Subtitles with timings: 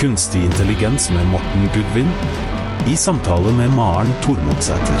[0.00, 2.08] Kunstig intelligens med Morten Gudvin
[2.86, 4.98] i samtale med Maren Tormodsæter.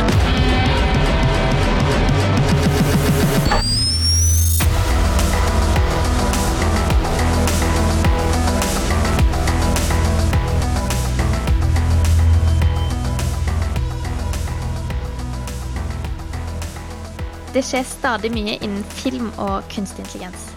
[17.54, 20.50] Det skjer stadig mye innen film og kunstig intelligens.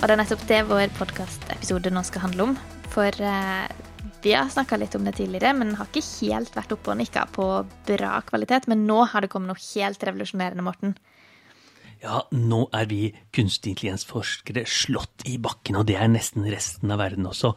[0.00, 2.58] Og det er nettopp det vår podkastepisode nå skal handle om.
[2.98, 3.66] For eh,
[4.24, 7.28] vi har snakka litt om det tidligere, men har ikke helt vært oppe og nikka
[7.30, 7.44] på
[7.86, 8.66] bra kvalitet.
[8.66, 10.96] Men nå har det kommet noe helt revolusjonerende, Morten.
[12.02, 16.98] Ja, nå er vi kunstig intelligensforskere slått i bakken, og det er nesten resten av
[17.04, 17.52] verden også.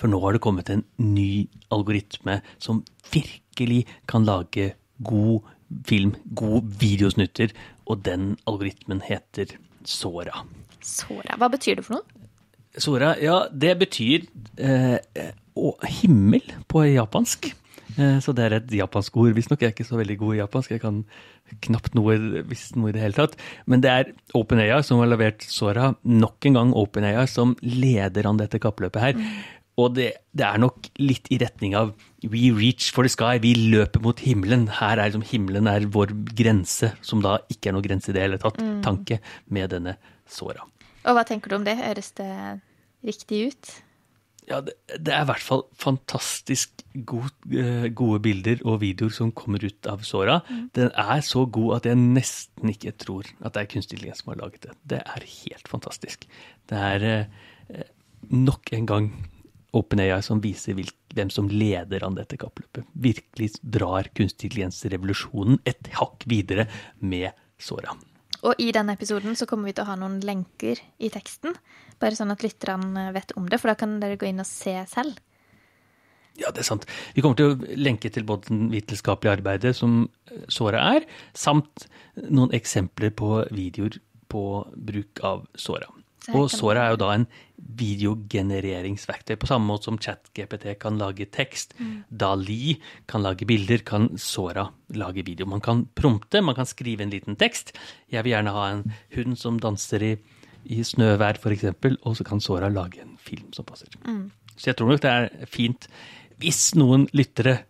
[0.00, 4.74] For nå har det kommet en ny algoritme som virkelig kan lage
[5.08, 5.48] god
[5.88, 7.56] film, god videosnutter,
[7.88, 9.56] og den algoritmen heter
[9.88, 10.44] Sora.
[10.84, 12.21] Sora, Hva betyr det for noe?
[12.80, 14.24] Sora, ja, det betyr
[14.56, 14.96] eh,
[15.58, 17.50] å, himmel på japansk.
[17.98, 19.34] Eh, så det er et japansk ord.
[19.36, 20.72] Visstnok er jeg ikke så veldig god i japansk.
[20.72, 21.02] Jeg kan
[21.66, 22.16] knapt noe,
[22.48, 23.36] hvis noe i det hele tatt.
[23.68, 25.92] Men det er OpenAI som har levert Sora.
[26.08, 29.20] Nok en gang OpenAI som leder an dette kappløpet her.
[29.20, 29.42] Mm.
[29.80, 33.54] Og det, det, er nok litt i retning av we reach for the sky, vi
[33.56, 34.66] løper mot himmelen.
[34.80, 38.26] Her er liksom himmelen er vår grense, som da ikke er noe grense i det
[38.26, 38.60] hele tatt.
[38.60, 38.80] Mm.
[38.84, 39.20] Tanke
[39.52, 39.96] med denne
[40.28, 40.66] såra.
[41.02, 41.78] Og hva tenker du om det?
[41.80, 42.30] Høres det
[43.06, 43.72] riktig ut?
[44.50, 49.30] Ja, det, det er i hvert fall fantastisk god, uh, gode bilder og videoer som
[49.38, 50.40] kommer ut av såra.
[50.48, 50.64] Mm.
[50.74, 54.32] Den er så god at jeg nesten ikke tror at det er kunstig intelligens som
[54.34, 54.76] har laget det.
[54.94, 56.26] Det er helt fantastisk.
[56.70, 57.86] Det er eh,
[58.34, 59.10] nok en gang
[59.72, 60.76] OpenAI som viser
[61.14, 62.84] hvem som leder an dette kappløpet.
[62.92, 66.66] Virkelig drar kunstig intelligens-revolusjonen et hakk videre
[67.00, 67.30] med
[67.62, 67.94] Sora.
[68.42, 71.54] Og i denne episoden så kommer vi til å ha noen lenker i teksten.
[72.02, 74.74] Bare sånn at lytterne vet om det, for da kan dere gå inn og se
[74.90, 75.20] selv.
[76.40, 76.86] Ja, det er sant.
[77.14, 80.06] Vi kommer til å lenke til både den vitenskapelige arbeidet som
[80.50, 81.86] såret er, samt
[82.16, 84.00] noen eksempler på videoer
[84.32, 85.90] på bruk av Sora.
[86.30, 87.24] Og Sora er jo da en
[87.78, 89.34] videogenereringsverktøy.
[89.40, 91.96] På samme måte som ChatGPT kan lage tekst, mm.
[92.22, 92.76] Dali
[93.10, 95.48] kan lage bilder, kan Sora lage video.
[95.50, 97.74] Man kan prompte, man kan skrive en liten tekst.
[98.12, 98.84] Jeg vil gjerne ha en
[99.16, 100.12] hund som danser i,
[100.70, 101.66] i snøvær, f.eks.,
[102.02, 103.90] og så kan Sora lage en film som passer.
[104.06, 104.30] Mm.
[104.54, 105.88] Så jeg tror nok det er fint
[106.42, 107.62] hvis noen lyttere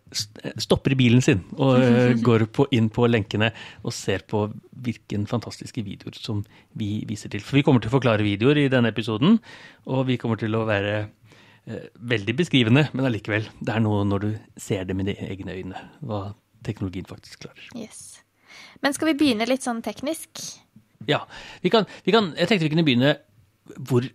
[0.61, 3.51] stopper i bilen sin og eh, går på, inn på lenkene
[3.83, 4.45] og ser på
[4.83, 6.41] hvilke fantastiske videoer som
[6.79, 7.43] vi viser til.
[7.45, 9.37] For vi kommer til å forklare videoer i denne episoden,
[9.85, 13.47] og vi kommer til å være eh, veldig beskrivende, men allikevel.
[13.61, 16.25] Det er noe når du ser det med dine egne øyne, hva
[16.65, 17.69] teknologien faktisk klarer.
[17.77, 18.23] Yes.
[18.83, 20.41] Men skal vi begynne litt sånn teknisk?
[21.09, 21.23] Ja.
[21.63, 23.15] Vi kan, vi kan, jeg tenkte vi kunne begynne
[23.87, 24.05] hvor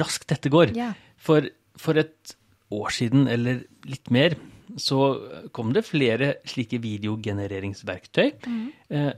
[0.00, 0.72] raskt dette går.
[0.76, 0.92] Ja.
[1.20, 1.48] For,
[1.80, 2.37] for et
[2.74, 4.36] år siden, eller litt mer,
[4.76, 5.16] så
[5.56, 8.32] kom det flere slike videogenereringsverktøy.
[8.44, 8.66] Mm.
[8.92, 9.12] Eh,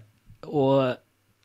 [0.46, 0.96] og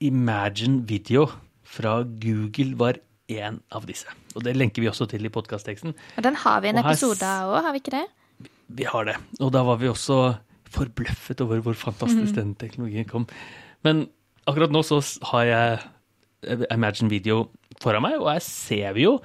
[0.06, 1.26] Imagine Video
[1.66, 3.00] fra Google var
[3.32, 4.12] en av disse.
[4.36, 5.96] Og det lenker vi også til i podkastteksten.
[5.96, 8.06] Og den har vi en episode av òg, har vi ikke det?
[8.68, 9.16] Vi, har det.
[9.40, 10.36] Og da var vi også
[10.76, 12.38] forbløffet over hvor fantastisk mm.
[12.38, 13.28] den teknologien kom.
[13.86, 14.06] Men
[14.46, 15.00] akkurat nå så
[15.32, 15.80] har jeg
[16.46, 17.48] eh, Imagine Video
[17.82, 19.18] foran meg, og her ser vi jo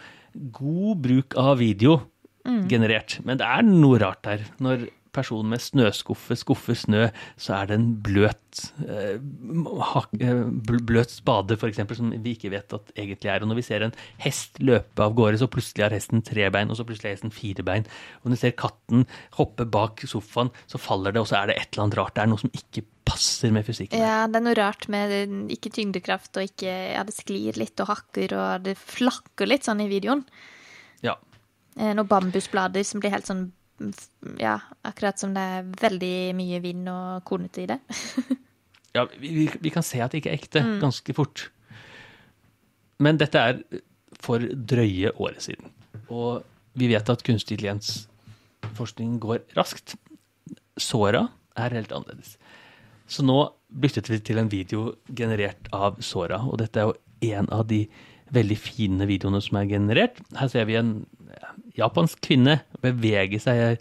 [0.55, 1.99] god bruk av video
[2.47, 2.65] mm.
[2.71, 3.19] generert.
[3.27, 4.49] Men det er noe rart der.
[4.63, 7.07] Når personen med snøskuffe skuffer snø,
[7.41, 10.43] så er det en bløt, eh, eh
[10.87, 13.43] bløt spade, f.eks., som vi ikke vet at egentlig er.
[13.43, 16.71] Og når vi ser en hest løpe av gårde, så plutselig har hesten tre bein,
[16.71, 17.89] og så plutselig har hesten fire bein.
[18.21, 19.07] Og når vi ser katten
[19.39, 22.15] hoppe bak sofaen, så faller det, og så er det et eller annet rart.
[22.15, 23.99] Det er noe som ikke passer med fysikken.
[23.99, 27.91] Ja, det er noe rart med ikke tyngdekraft, og ikke Ja, det sklir litt og
[27.91, 30.23] hakker, og det flakker litt sånn i videoen.
[31.81, 33.49] Eh, noen bambusblader som blir helt sånn
[34.37, 37.79] Ja, akkurat som det er veldig mye vind og kornete i det.
[38.97, 40.75] ja, vi, vi, kan se at det ikke er ekte mm.
[40.83, 41.47] ganske fort.
[43.01, 43.63] Men dette er
[44.21, 45.73] for drøye året siden.
[46.13, 46.45] Og
[46.77, 49.97] vi vet at kunstig intelligens-forskning går raskt.
[50.77, 52.37] Såra er helt annerledes.
[53.09, 53.39] Så nå
[53.73, 57.87] byttet vi til en video generert av Såra, og dette er jo en av de
[58.35, 60.21] veldig fine videoene som er generert.
[60.37, 60.93] Her ser vi en
[61.79, 63.81] japansk kvinne bevege seg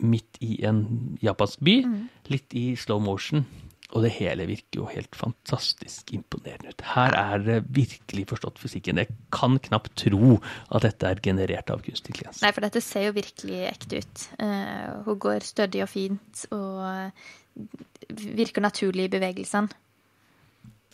[0.00, 0.84] midt i en
[1.20, 1.98] japansk by, mm.
[2.32, 3.44] litt i slow motion.
[3.90, 6.84] Og det hele virker jo helt fantastisk imponerende ut.
[6.92, 9.00] Her er det virkelig forstått fysikken.
[9.02, 10.36] Jeg kan knapt tro
[10.70, 12.38] at dette er generert av kunstig intelligens.
[12.44, 14.26] Nei, for dette ser jo virkelig ekte ut.
[14.38, 17.10] Uh, hun går stødig og fint og
[18.38, 19.74] virker naturlig i bevegelsene.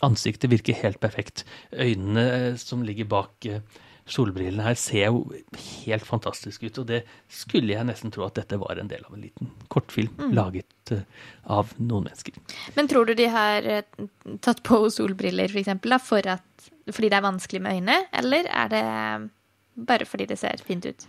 [0.04, 1.44] Ansiktet virker helt perfekt.
[1.72, 3.60] Øynene som ligger bak, eh,
[4.06, 5.24] solbrillene her ser jo
[5.84, 6.78] helt fantastiske ut.
[6.82, 7.00] Og det
[7.32, 10.32] skulle jeg nesten tro at dette var en del av en liten kortfilm Mm.
[10.34, 11.02] laget eh,
[11.44, 12.34] av noen mennesker.
[12.76, 13.82] Men tror du de har eh,
[14.40, 18.46] tatt på solbriller for eksempel, da, for at, fordi det er vanskelig med øynene, eller
[18.46, 18.84] er det
[19.86, 21.06] bare fordi det ser fint ut?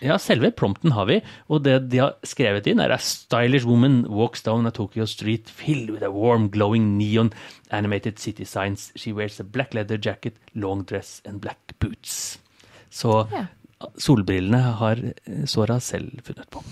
[0.00, 1.20] Ja, selve prompten har vi,
[1.52, 5.48] og det de har skrevet inn er A stylish woman walks down a Tokyo street
[5.50, 7.32] filled with a warm, glowing neon
[7.70, 8.90] animated city signs.
[8.96, 12.38] She wears a black leather jacket, long dress and black boots.
[12.90, 13.46] Så Ja.
[13.98, 14.96] solbrillene har
[15.26, 16.62] eh, Sora selv funnet på.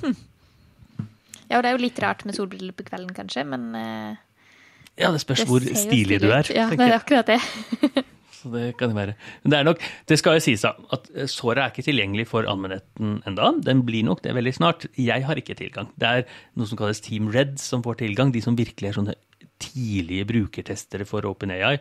[1.50, 4.16] Ja, og det er jo litt rart med solbriller på kvelden, kanskje, men uh,
[4.98, 6.46] Ja, det spørs det hvor stilig du er.
[6.54, 8.04] Ja, det er akkurat det.
[8.40, 9.14] Så det kan det være.
[9.42, 12.48] Men det er nok, det skal jo sies at såret Sora er ikke tilgjengelig for
[12.48, 13.50] allmennheten enda.
[13.66, 14.86] Den blir nok det veldig snart.
[14.96, 15.90] Jeg har ikke tilgang.
[16.00, 16.24] Det er
[16.56, 18.32] noe som kalles Team Red som får tilgang.
[18.32, 19.16] De som virkelig er sånne
[19.60, 21.76] tidlige brukertestere for OpenAI.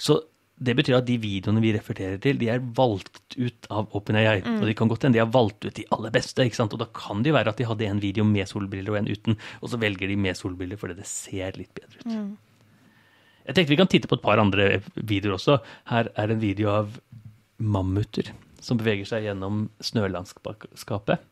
[0.00, 0.22] Så
[0.58, 4.40] det betyr at de videoene vi refererer til, de er valgt ut av OpenAI.
[4.56, 6.42] Og de kan godt hende de har valgt ut de aller beste.
[6.42, 6.72] ikke sant?
[6.74, 9.12] Og da kan det jo være at de hadde en video med solbriller og en
[9.12, 12.10] uten, og så velger de med solbriller fordi det ser litt bedre ut.
[13.48, 15.56] Jeg tenkte vi kan titte på et par andre videoer også.
[15.88, 16.92] Her er en video av
[17.58, 18.28] mammuter
[18.62, 21.24] som beveger seg gjennom snølandskapet.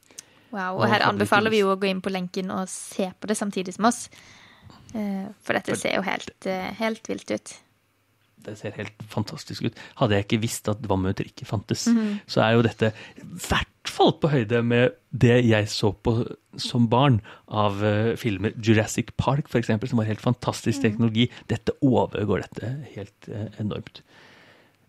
[0.54, 3.28] Wow, Og og her anbefaler vi jo å gå inn på lenken og se på
[3.28, 4.06] det samtidig som oss.
[4.94, 7.54] Eh, For dette ser jo helt, eh, helt vilt ut.
[8.46, 9.78] Det ser helt fantastisk ut.
[9.98, 11.88] Hadde jeg ikke visst at vannmøter ikke fantes,
[12.30, 13.24] så er jo dette i
[13.86, 16.18] hvert fall på høyde med det jeg så på
[16.60, 18.54] som barn av eh, filmer.
[18.60, 21.28] Jurassic Park, for eksempel, som har helt fantastisk teknologi.
[21.50, 24.02] Dette overgår dette helt eh, enormt.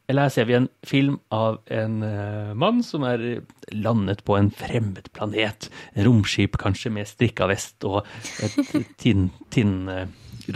[0.07, 3.43] Eller her ser vi en film av en eh, mann som er
[3.75, 5.67] landet på en fremmed planet.
[5.99, 8.03] Romskip kanskje med strikka vest og
[8.39, 8.55] et
[9.03, 9.43] tinnromskip.
[9.57, 9.75] Tinn,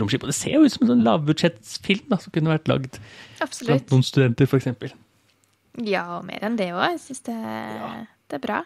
[0.00, 0.24] romskip.
[0.24, 2.96] og det ser jo ut som en sånn lavbudsjettsfilm som kunne vært lagd
[3.36, 4.94] blant noen studenter, f.eks.
[5.80, 6.94] Ja, og mer enn det òg.
[6.94, 7.36] Jeg syns det,
[8.32, 8.60] det er bra.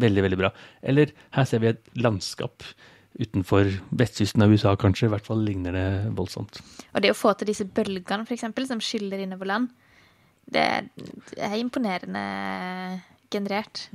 [0.00, 0.50] Veldig, veldig bra.
[0.82, 2.62] Eller her ser vi et landskap
[3.18, 5.08] utenfor vestkysten av USA, kanskje.
[5.08, 6.58] I hvert fall ligner det voldsomt.
[6.92, 9.70] Og det å få til disse bølgene, eksempel, som skyller innover land,
[10.50, 10.64] det,
[11.40, 12.24] er imponerende
[13.32, 13.86] generert.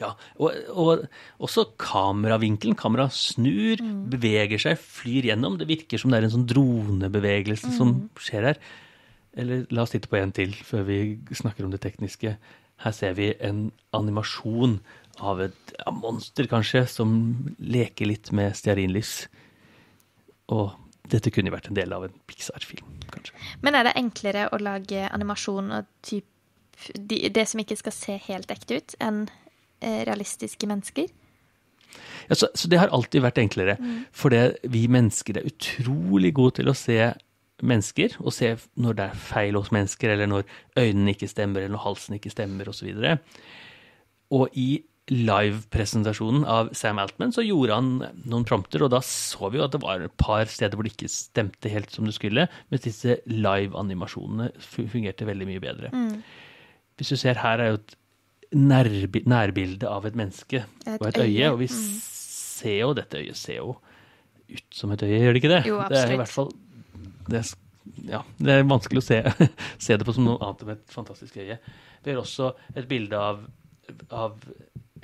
[0.00, 1.04] Ja, og, og
[1.44, 2.76] også kameravinkelen.
[2.78, 3.80] Kamera snur,
[4.10, 5.60] beveger seg, flyr gjennom.
[5.60, 8.64] Det virker som det er en sånn dronebevegelse som skjer her.
[9.38, 10.98] Eller la oss titte på en til før vi
[11.36, 12.34] snakker om det tekniske.
[12.82, 14.80] Her ser vi en animasjon
[15.22, 17.14] av et ja, monster, kanskje, som
[17.58, 19.26] leker litt med stearinlys.
[20.52, 20.72] Og
[21.12, 23.36] dette kunne vært en del av en Pixar-film, kanskje.
[23.64, 26.28] Men er det enklere å lage animasjon og typ,
[26.96, 29.26] de, det som ikke skal se helt ekte ut, enn
[29.84, 31.12] eh, realistiske mennesker?
[32.28, 33.76] Ja, så, så det har alltid vært enklere.
[34.16, 34.32] For
[34.72, 36.98] vi mennesker er utrolig gode til å se
[37.62, 40.42] mennesker, og se når det er feil hos mennesker, eller når
[40.78, 42.88] øynene ikke stemmer, eller når halsen ikke stemmer, osv.
[42.90, 43.18] Og, så
[44.32, 44.82] og i
[45.12, 47.88] live-presentasjonen av Sam Altman så gjorde han
[48.30, 50.94] noen prompter, og da så vi jo at det var et par steder hvor det
[50.94, 55.90] ikke stemte helt som det skulle, mens disse live-animasjonene fungerte veldig mye bedre.
[56.98, 57.96] Hvis du ser her er jo et
[58.54, 63.22] nærbi- nærbilde av et menneske Et og et øye, øye, og vi ser jo dette
[63.22, 63.74] øyet ser jo
[64.52, 65.62] ut som et øye, gjør det ikke det?
[65.66, 66.22] Jo, Det er i absolutt.
[66.22, 66.52] hvert fall
[67.32, 67.44] det
[68.08, 69.20] ja, det er vanskelig å se,
[69.86, 71.58] se det på som noe annet enn et fantastisk øye.
[72.02, 73.42] Vi har også et bilde av,
[74.10, 74.36] av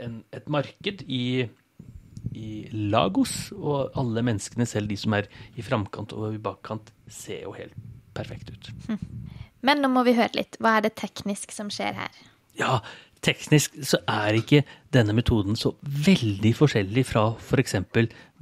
[0.02, 1.48] en, et marked i,
[2.34, 2.52] i
[2.92, 7.54] Lagos, og alle menneskene, selv de som er i framkant og i bakkant, ser jo
[7.56, 7.76] helt
[8.16, 8.72] perfekt ut.
[9.66, 10.58] Men nå må vi høre litt.
[10.62, 12.18] Hva er det teknisk som skjer her?
[12.58, 12.78] Ja,
[13.24, 14.62] teknisk så er ikke
[14.94, 17.74] denne metoden så veldig forskjellig fra f.eks.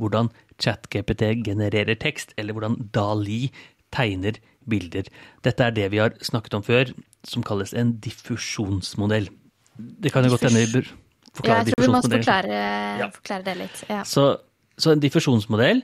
[0.01, 0.31] hvordan
[0.63, 3.47] ChatGPT genererer tekst, eller hvordan Dali
[3.95, 4.39] tegner
[4.69, 5.09] bilder.
[5.47, 6.91] Dette er det vi har snakket om før,
[7.27, 9.29] som kalles en diffusjonsmodell.
[9.77, 12.61] Det kan jo godt hende vi bør Ja, forklare jeg tror vi må forklare,
[12.99, 13.09] Ja.
[13.13, 13.85] forklare det litt.
[13.91, 14.03] Ja.
[14.09, 14.39] Så,
[14.79, 15.83] så en diffusjonsmodell,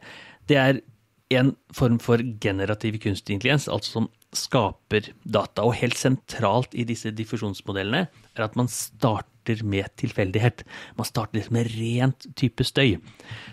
[0.49, 0.80] det er
[1.30, 5.62] en form for generativ kunstig intelligens, altså som skaper data.
[5.64, 10.64] Og helt sentralt i disse diffusjonsmodellene er at man starter med tilfeldighet.
[10.97, 12.97] Man starter liksom med rent type støy.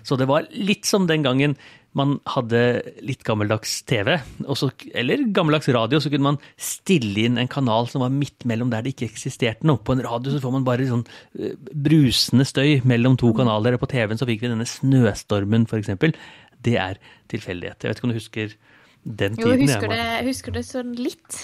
[0.03, 1.58] Så det var litt som den gangen
[1.98, 2.60] man hadde
[3.05, 4.13] litt gammeldags TV,
[4.46, 8.69] også, eller gammeldags radio, så kunne man stille inn en kanal som var midt mellom
[8.74, 9.81] der det ikke eksisterte noe.
[9.81, 11.05] På en radio så får man bare sånn
[11.39, 16.13] eh, brusende støy mellom to kanaler, og på TV-en så fikk vi denne snøstormen, eksempel.
[16.62, 17.81] Det er tilfeldighet.
[17.81, 18.53] Jeg vet ikke om du husker
[19.03, 19.63] den Jo, tiden?
[19.63, 21.38] jeg jeg, husker det, jeg husker det sånn litt.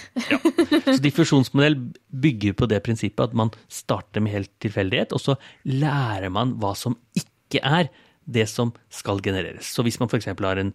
[0.85, 1.77] Så diffusjonsmodell
[2.11, 6.75] bygger på det prinsippet at man starter med helt tilfeldighet, og så lærer man hva
[6.77, 7.89] som ikke er
[8.25, 9.70] det som skal genereres.
[9.72, 10.27] Så hvis man f.eks.
[10.32, 10.74] har en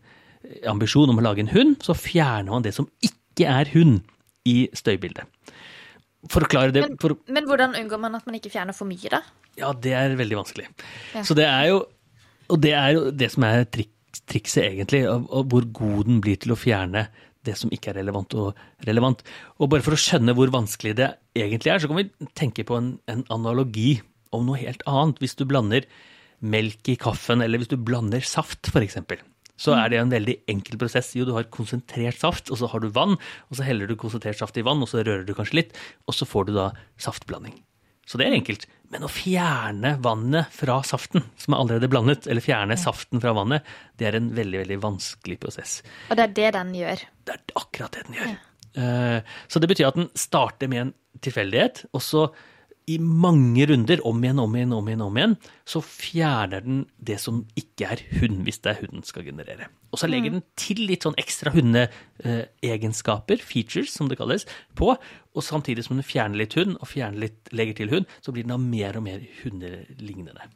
[0.71, 4.01] ambisjon om å lage en hund, så fjerner man det som ikke er hund
[4.49, 5.27] i støybildet.
[6.29, 8.89] for å klare det Men, for, men hvordan unngår man at man ikke fjerner for
[8.89, 9.23] mye, da?
[9.59, 10.69] Ja, det er veldig vanskelig.
[11.15, 11.25] Ja.
[11.25, 11.87] Så det er jo
[12.51, 13.93] Og det er jo det som er trik,
[14.27, 15.05] trikset, egentlig.
[15.07, 17.05] Og, og hvor god den blir til å fjerne
[17.47, 19.23] det som ikke er relevant og relevant.
[19.63, 22.75] Og bare for å skjønne hvor vanskelig det egentlig er, så kan vi tenke på
[22.77, 24.01] en, en analogi
[24.35, 25.23] om noe helt annet.
[25.23, 25.87] Hvis du blander
[26.41, 28.99] melk i kaffen, eller hvis du blander saft, f.eks.
[29.61, 31.13] Så er det en veldig enkel prosess.
[31.19, 34.41] Jo, du har konsentrert saft, og så har du vann, og så heller du konsentrert
[34.41, 35.75] saft i vann, og så rører du kanskje litt,
[36.09, 36.71] og så får du da
[37.01, 37.59] saftblanding.
[38.09, 38.65] Så det er enkelt.
[38.91, 43.69] Men å fjerne vannet fra saften, som er allerede blandet, eller fjerne saften fra vannet,
[44.01, 45.77] det er en veldig, veldig vanskelig prosess.
[46.09, 47.05] Og det er det den gjør.
[47.29, 48.33] Det er akkurat det den gjør.
[48.33, 49.21] Ja.
[49.51, 50.91] Så det betyr at den starter med en
[51.23, 52.25] tilfeldighet, og så
[52.89, 55.35] i mange runder, om igjen, om igjen, om igjen, om igjen,
[55.69, 59.69] så fjerner den det som ikke er hund, hvis det er hunden skal generere.
[59.93, 64.47] Og så legger den til litt sånn ekstra hundeegenskaper, features som det kalles,
[64.79, 68.35] på, og samtidig som den fjerner litt hund, og fjerner litt, legger til hund, så
[68.35, 70.51] blir den da mer og mer hundelignende.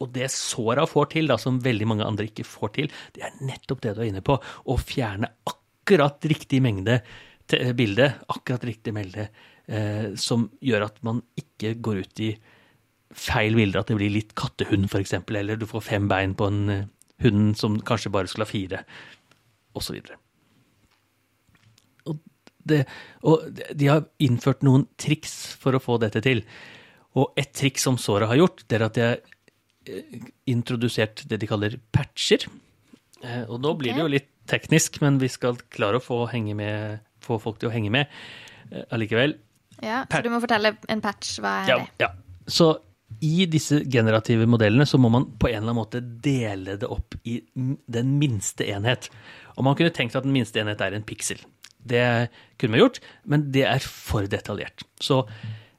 [0.00, 3.40] Og det Sora får til, da, som veldig mange andre ikke får til, det er
[3.44, 4.38] nettopp det du er inne på.
[4.40, 7.00] Å fjerne akkurat riktig mengde
[7.50, 9.26] til bilde, akkurat riktig mengde,
[9.70, 12.30] eh, som gjør at man ikke går ut i
[13.10, 16.60] feil bilder, at det blir litt kattehund f.eks., eller du får fem bein på en
[16.74, 16.84] eh,
[17.24, 18.82] hund som kanskje bare skulle ha fire,
[19.76, 19.98] osv.
[22.08, 22.20] Og,
[22.70, 22.84] det,
[23.26, 26.44] og de har innført noen triks for å få dette til.
[27.18, 29.20] Og et triks som Sora har gjort, det er at de har
[29.90, 30.18] eh,
[30.50, 32.46] introdusert det de kaller patcher.
[33.24, 36.24] Eh, Og nå blir det jo litt teknisk, men vi skal klare å få,
[36.58, 38.10] med, få folk til å henge med
[38.94, 39.34] allikevel.
[39.82, 41.38] Ja, så du må fortelle en patch.
[41.40, 41.90] Hva er Ja, det?
[42.04, 42.08] ja.
[42.50, 42.70] Så
[43.22, 47.16] i disse generative modellene så må man på en eller annen måte dele det opp
[47.28, 47.40] i
[47.90, 49.08] den minste enhet.
[49.56, 51.40] Og man kunne tenkt at den minste enhet er en piksel.
[51.80, 52.28] Det
[52.60, 54.84] kunne man gjort, men det er for detaljert.
[55.00, 55.22] Så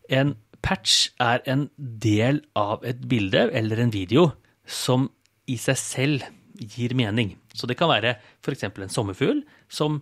[0.10, 4.32] en patch er en del av et bilde eller en video
[4.66, 5.10] som
[5.50, 6.28] i seg selv
[6.62, 7.36] gir mening.
[7.58, 8.64] Så det kan være f.eks.
[8.70, 9.42] en sommerfugl
[9.72, 10.02] som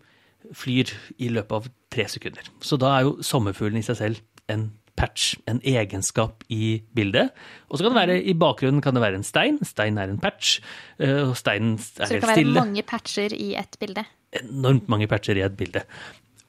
[0.56, 2.46] flyr i løpet av tre sekunder.
[2.62, 4.67] Så da er jo sommerfuglen i seg selv en
[5.00, 7.29] patch, en egenskap i bildet.
[7.69, 9.60] Og så kan det være i bakgrunnen kan det være en stein.
[9.63, 10.60] Stein er en patch.
[11.00, 12.05] eh, Og steinen er stille.
[12.05, 12.60] Så det helt kan være stille.
[12.60, 14.03] mange patcher i ett bilde.
[14.43, 15.84] Enormt mange patcher i et bilde.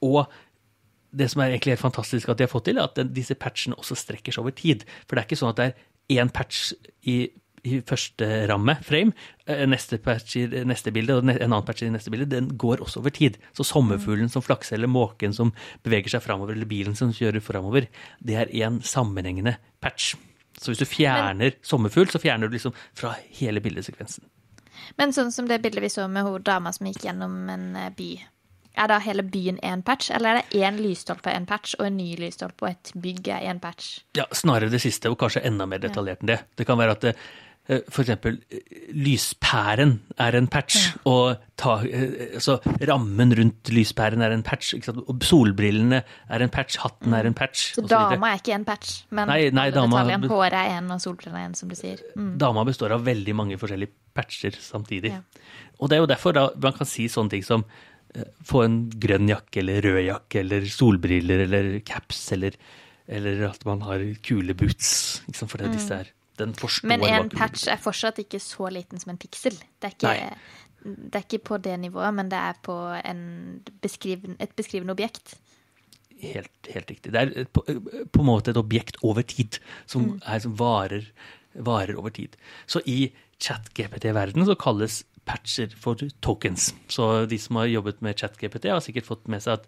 [0.01, 0.25] Og
[1.15, 3.75] det som er egentlig helt fantastisk at de har fått til, er at disse patchene
[3.79, 4.83] også strekker seg over tid.
[5.07, 6.73] For det er ikke sånn at det er én patch
[7.07, 7.29] i,
[7.67, 9.13] i første ramme, frame,
[9.45, 12.29] eh, neste patch i neste bilde og en annen patch i neste bilde.
[12.31, 13.37] Den går også over tid.
[13.57, 15.53] Så sommerfuglen som flakser, eller måken som
[15.83, 17.87] beveger seg framover, eller bilen som kjører framover,
[18.19, 20.15] det er én sammenhengende patch.
[20.57, 24.25] Så hvis du fjerner sommerfugl, så fjerner du liksom fra hele bildesekvensen.
[24.97, 27.91] Men sånn som det bildet vi så med hun dama som gikk gjennom en eh,
[27.95, 28.11] by.
[28.79, 31.97] Er da hele byen én patch, eller er det én lysstolpe en patch, og en
[31.99, 33.97] ny lysstolpe og et bygg er én patch?
[34.15, 36.39] Ja, snarere det siste, og kanskje enda mer detaljert enn det.
[36.55, 37.09] Det kan være at
[37.71, 42.57] eh, eksempel eh, lyspæren er en patch, og ta, eh, altså,
[42.89, 45.03] rammen rundt lyspæren er en patch, ikke sant?
[45.07, 49.05] og solbrillene er en patch, hatten er en patch, Så dama er ikke en patch,
[49.09, 50.03] men Nei, nei, dama-.
[50.31, 52.03] Håret er en, og solbrillene er en, som du sier.
[52.15, 52.35] Mm.
[52.41, 55.15] Dama består av veldig mange forskjellige patcher samtidig.
[55.15, 55.23] Ja.
[55.79, 57.65] Og det er jo derfor da, man kan si sånne ting som
[58.47, 62.57] få en grønn jakke eller rød jakke eller solbriller eller caps eller,
[63.07, 65.21] eller at man har kule boots.
[65.27, 65.51] liksom?
[65.51, 66.11] For det er disse her.
[66.41, 66.89] Den forstår.
[66.91, 69.55] Men en patch er fortsatt ikke så liten som en piksel.
[69.81, 70.35] Det er ikke,
[70.85, 73.23] det er ikke på det nivået, men det er på en
[73.83, 75.35] beskriven, et beskrivende objekt.
[76.21, 77.13] Helt, helt riktig.
[77.13, 79.57] Det er på, på en måte et objekt over tid,
[79.89, 80.19] som, Mm.
[80.25, 81.07] er, som varer,
[81.55, 82.37] varer over tid.
[82.69, 86.71] Så i chat-GPT-verdenen så kalles patcher for tokens.
[86.89, 89.65] Så de som har jobbet med chat-GPT, har sikkert fått med seg at,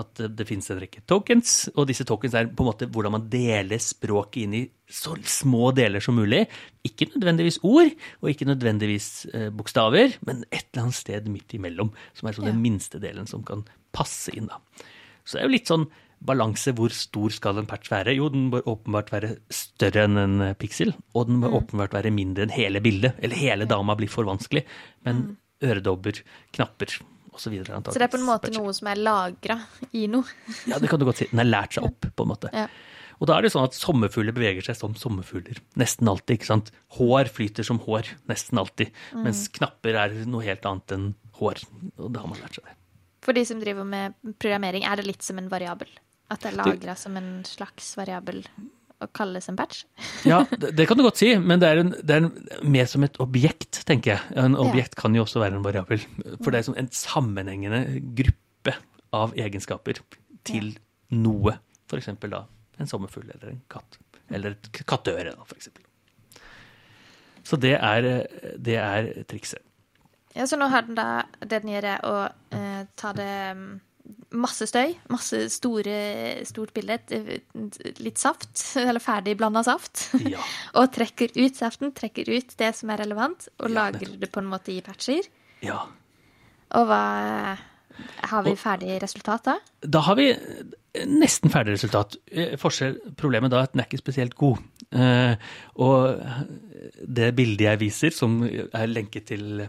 [0.00, 3.26] at det finnes en rekke tokens, og disse tokens er på en måte hvordan man
[3.30, 6.44] deler språket inn i så små deler som mulig.
[6.86, 11.92] Ikke nødvendigvis ord, og ikke nødvendigvis eh, bokstaver, men et eller annet sted midt imellom,
[12.18, 13.62] som er sånn den minste delen som kan
[13.94, 14.50] passe inn.
[14.50, 14.58] da.
[15.24, 15.86] Så det er jo litt sånn
[16.24, 16.74] balanse.
[16.76, 18.16] Hvor stor skal en patch være?
[18.18, 22.14] Jo, den bør åpenbart være større enn en eh, piksel, og den bør åpenbart være
[22.14, 23.18] mindre enn hele bildet.
[23.22, 24.66] Eller hele dama blir for vanskelig.
[25.06, 25.26] Men
[25.64, 26.18] øredobber,
[26.52, 26.98] knapper
[27.34, 27.54] osv.
[27.66, 29.58] Så det er på en måte noe som er lagra
[29.92, 30.24] i noe.
[30.70, 31.28] Ja, det kan du godt si.
[31.32, 32.52] Den har lært seg opp, på en måte.
[32.54, 32.68] Ja.
[33.22, 35.60] Og da er det sånn at sommerfugler beveger seg som sommerfugler.
[35.80, 36.38] Nesten alltid.
[36.38, 36.72] ikke sant?
[36.96, 38.10] Hår flyter som hår.
[38.30, 38.90] Nesten alltid.
[39.14, 41.62] Mens knapper er noe helt annet enn hår.
[41.98, 42.74] Og det har man lært seg det.
[43.24, 45.88] For de som driver med programmering, er det litt som en variabel?
[46.32, 48.42] At det er lagra som en slags variabel
[49.04, 49.84] og kalles en patch?
[50.30, 52.32] Ja, det, kan du godt si, men det er, en, det er en,
[52.64, 54.38] mer som et objekt, tenker jeg.
[54.40, 56.02] En objekt kan jo også være en variabel.
[56.40, 57.84] For det er som en sammenhengende
[58.16, 58.76] gruppe
[59.14, 60.00] av egenskaper
[60.48, 60.72] til
[61.14, 61.58] noe.
[61.90, 62.44] For eksempel da
[62.80, 63.98] en sommerfugl eller en katt.
[64.34, 65.84] Eller et kattøre, da, eksempel.
[67.44, 68.08] Så det er,
[68.56, 69.60] det er trikset.
[70.34, 72.14] Ja, så nå har den da det den gjør, er å
[72.56, 73.34] eh, ta det
[74.34, 75.94] masse støy, masse store,
[76.44, 76.98] stort bilde,
[78.04, 80.42] litt saft, eller ferdig blanda saft, Ja.
[80.80, 84.42] og trekker ut saften, trekker ut det som er relevant, og Ja, lagrer det på
[84.42, 85.22] en måte i patcher.
[85.64, 85.82] ja.
[86.74, 87.56] Og hva
[88.26, 89.52] Har vi ferdig resultat da?
[89.86, 90.24] Da har vi
[91.06, 92.16] nesten ferdig resultat.
[92.26, 94.58] Eh, Forskjell, problemet da er at den er ikke spesielt god.
[94.90, 95.36] Eh,
[95.78, 96.18] og
[97.06, 99.68] det bildet jeg viser, som er lenket til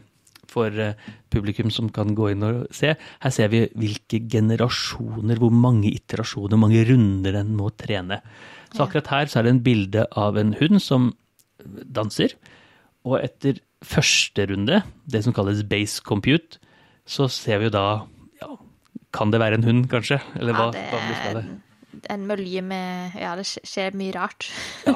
[0.51, 0.97] for eh,
[1.33, 6.55] publikum som kan gå inn og se, her ser vi hvilke generasjoner, hvor mange iterasjoner,
[6.55, 8.21] hvor mange runder den må trene.
[8.73, 11.13] Så akkurat her så er det en bilde av en hund som
[11.65, 12.35] danser,
[13.05, 16.59] og etter første runde, det som kalles base compute,
[17.05, 17.85] så ser vi jo da
[18.41, 18.49] ja,
[19.13, 20.17] kan det være en hund, kanskje?
[20.39, 21.45] Eller hva, ja, det hva blir det?
[22.09, 24.47] En mølje med Ja, det skjer mye rart.
[24.85, 24.95] Ja.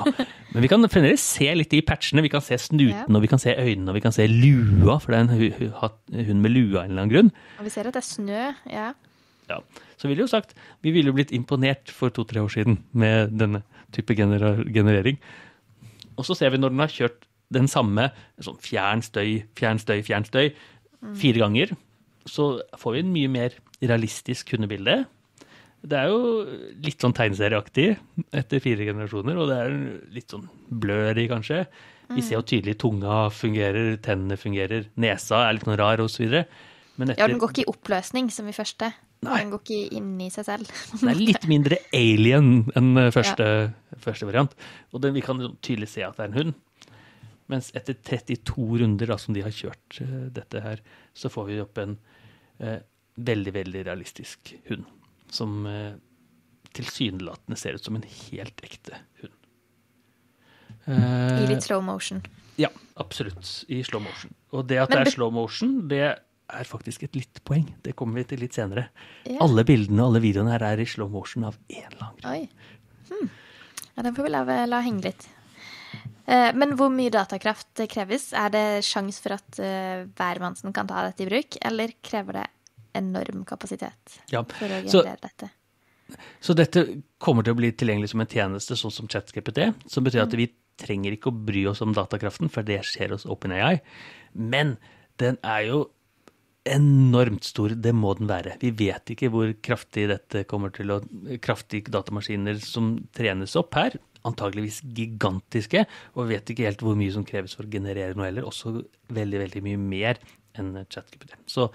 [0.54, 2.24] Men vi kan fremdeles se litt i patchene.
[2.26, 3.16] Vi kan se snuten, Ja.
[3.16, 6.42] og vi kan se øynene, og vi kan se lua, for det er en hund
[6.42, 7.32] med lua av en eller annen grunn.
[7.60, 8.44] Og vi ser at det er snø.
[8.72, 8.88] Ja.
[9.50, 9.60] Ja.
[9.98, 10.54] Så ville jo sagt,
[10.86, 15.18] vi ville jo blitt imponert for to-tre år siden med denne type gener generering.
[16.18, 20.04] Og så ser vi når den har kjørt den samme sånn fjern støy, fjern støy,
[20.06, 20.52] fjern støy
[21.18, 21.72] fire ganger,
[22.30, 25.06] så får vi en mye mer realistisk hundebilde.
[25.80, 26.24] Det er jo
[26.84, 27.88] litt sånn tegneserieaktig
[28.36, 29.78] etter fire generasjoner, og det er
[30.16, 31.64] litt sånn blørig, kanskje.
[32.10, 36.40] Vi ser jo tydelig tunga fungerer, tennene fungerer, nesa er litt sånn rar osv.
[37.00, 38.90] Men ja, den går ikke i oppløsning som i første.
[39.24, 39.38] Nei.
[39.44, 40.72] Den går ikke inn i seg selv.
[41.02, 44.56] Den er litt mindre alien enn første, første, første variant.
[44.96, 46.54] Og den, vi kan tydelig se at det er en hund.
[47.52, 50.84] Mens etter 32 runder da, som de har kjørt eh, dette her,
[51.18, 51.98] så får vi opp en
[52.62, 52.80] eh,
[53.18, 54.86] veldig, veldig realistisk hund.
[55.32, 55.94] Som eh,
[56.76, 59.36] tilsynelatende ser ut som en helt ekte hund.
[60.86, 62.22] Eh, I litt slow motion.
[62.60, 63.66] ja, absolutt.
[63.70, 64.34] I slow motion.
[64.52, 67.68] Og det at det er slow motion, det er faktisk et litt poeng.
[67.86, 68.88] Det kommer vi til litt senere.
[69.26, 69.38] Ja.
[69.46, 72.48] Alle bildene og alle videoene her er i slow motion av en eller annen grunn.
[73.10, 73.30] Hmm.
[73.96, 75.28] Ja, den får vi la, la henge litt.
[76.30, 78.32] Eh, Men hvor mye datakraft kreves?
[78.34, 82.48] Er det sjans for at eh, hvermannsen kan ta dette i bruk, eller krever det
[82.96, 85.50] enorm kapasitet Ja, for å så- generere dette?
[86.42, 89.76] Så dette kommer til å bli tilgjengelig som en tjeneste, sånn som ChatGPT.
[89.88, 90.28] Som betyr Mm.
[90.28, 90.48] at vi
[90.78, 93.82] trenger ikke å bry oss om datakraften, for det skjer hos OpenAI.
[94.34, 94.78] Men
[95.18, 95.90] den er jo
[96.66, 98.58] enormt stor, det må den være.
[98.60, 101.00] Vi vet ikke hvor kraftig dette kommer til å
[101.40, 103.98] Kraftige datamaskiner som trenes opp her.
[104.26, 108.44] Antageligvis gigantiske, og vet ikke helt hvor mye som kreves for å generere noe heller.
[108.44, 110.20] Også veldig, veldig mye mer
[110.56, 111.32] enn ChatGPT.
[111.48, 111.70] Så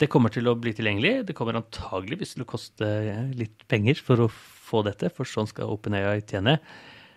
[0.00, 1.26] det kommer til å bli tilgjengelig.
[1.28, 2.86] Det kommer antageligvis til å koste
[3.36, 6.56] litt penger for å få dette, for sånn skal OpenAI tjene.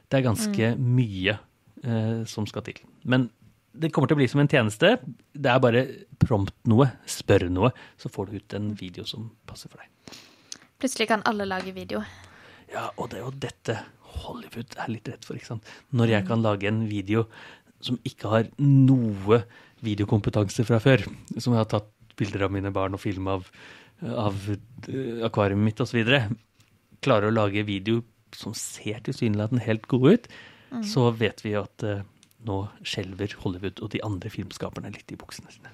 [0.09, 2.83] Det er ganske mye eh, som skal til.
[3.07, 3.29] Men
[3.73, 4.97] det kommer til å bli som en tjeneste.
[5.33, 5.85] Det er bare
[6.21, 10.19] prompt noe, spør noe, så får du ut en video som passer for deg.
[10.83, 12.03] Plutselig kan alle lage video.
[12.73, 13.79] Ja, og det er jo dette
[14.23, 15.73] Hollywood er litt redd for, ikke sant.
[15.95, 17.25] Når jeg kan lage en video
[17.83, 19.41] som ikke har noe
[19.83, 21.03] videokompetanse fra før,
[21.37, 21.89] som jeg har tatt
[22.19, 23.47] bilder av mine barn og film av,
[24.01, 26.01] av eh, akvariet mitt osv.,
[27.03, 28.01] klarer å lage video
[28.33, 30.27] som ser tilsynelatende helt god ut,
[30.87, 31.99] så vet vi at uh,
[32.47, 35.69] nå skjelver Hollywood og de andre filmskaperne litt i buksene sine.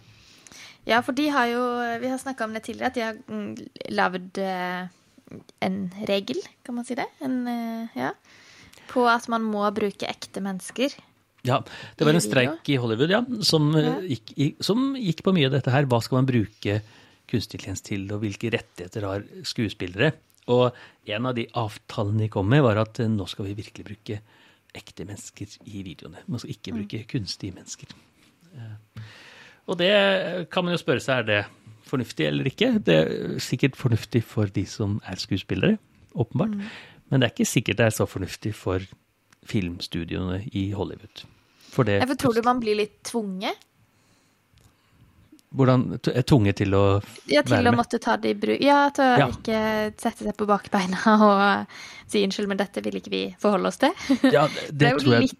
[0.89, 1.62] Ja, for de har jo
[2.02, 3.54] Vi har snakka om det tidligere, at de har mm,
[3.95, 4.89] lagd eh,
[5.63, 7.06] en regel, kan man si det?
[7.23, 7.45] En,
[7.95, 8.12] ja.
[8.89, 10.97] På at man må bruke ekte mennesker.
[11.47, 11.62] Ja,
[11.97, 13.93] det var en streik i Hollywood ja, som, Ja.
[14.02, 15.86] eh, Gikk, som gikk på mye av dette her.
[15.88, 16.82] Hva skal man bruke
[17.30, 20.13] kunstig intelligens til, og hvilke rettigheter har skuespillere?
[20.49, 20.73] Og
[21.06, 24.19] en av de avtalene de kom med, var at eh, nå skal vi virkelig bruke
[24.75, 26.19] ekte mennesker i videoene.
[26.28, 27.88] Man skal ikke bruke kunstige mennesker.
[28.56, 29.02] Eh,
[29.69, 31.39] Og det kan man jo spørre seg, er det
[31.86, 32.71] fornuftig eller ikke?
[32.84, 35.78] Det er sikkert fornuftig for de som er skuespillere,
[36.17, 36.56] åpenbart.
[37.10, 38.82] Men det er ikke sikkert det er så fornuftig for
[39.49, 41.23] filmstudioene i Hollywood.
[41.69, 43.65] For det Hvorfor tror du man blir litt tvunget?
[45.49, 46.83] Hvordan er Tvunget til å
[47.29, 48.59] Ja, til å måtte ta det i bruk.
[48.62, 49.27] Ja, til å Ja.
[49.33, 49.62] ikke
[49.97, 53.93] sette seg på bakbeina og si unnskyld, men dette vil ikke vi forholde oss til.
[54.29, 55.39] Ja, det, Det det er jo tror jeg litt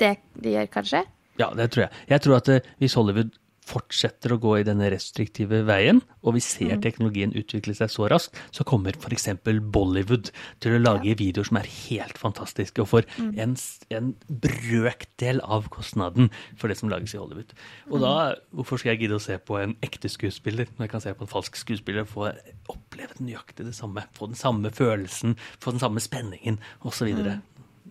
[0.00, 1.02] det de gjør, kanskje.
[1.40, 1.92] Ja, det tror jeg.
[2.08, 3.34] Jeg tror at eh, hvis Hollywood
[3.70, 8.36] fortsetter å gå i denne restriktive veien, og vi ser teknologien utvikle seg så raskt,
[8.56, 9.28] så kommer f.eks.
[9.70, 15.40] Bollywood til å lage videoer som er helt fantastiske, og får en, s- en brøkdel
[15.46, 17.54] av kostnaden for det som lages i Hollywood.
[17.90, 18.12] Og da,
[18.56, 21.26] hvorfor skal jeg gidde å se på en ekte skuespiller når jeg kan se på
[21.26, 22.28] en falsk skuespiller og få
[22.74, 24.04] oppleve nøyaktig det samme?
[24.16, 27.10] Få den samme følelsen, få den samme spenningen, osv.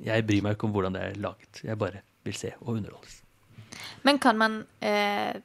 [0.05, 1.63] Jeg bryr meg ikke om hvordan det er laget.
[1.65, 3.21] Jeg bare vil se og underholdes.
[4.07, 5.37] Men kan man eh,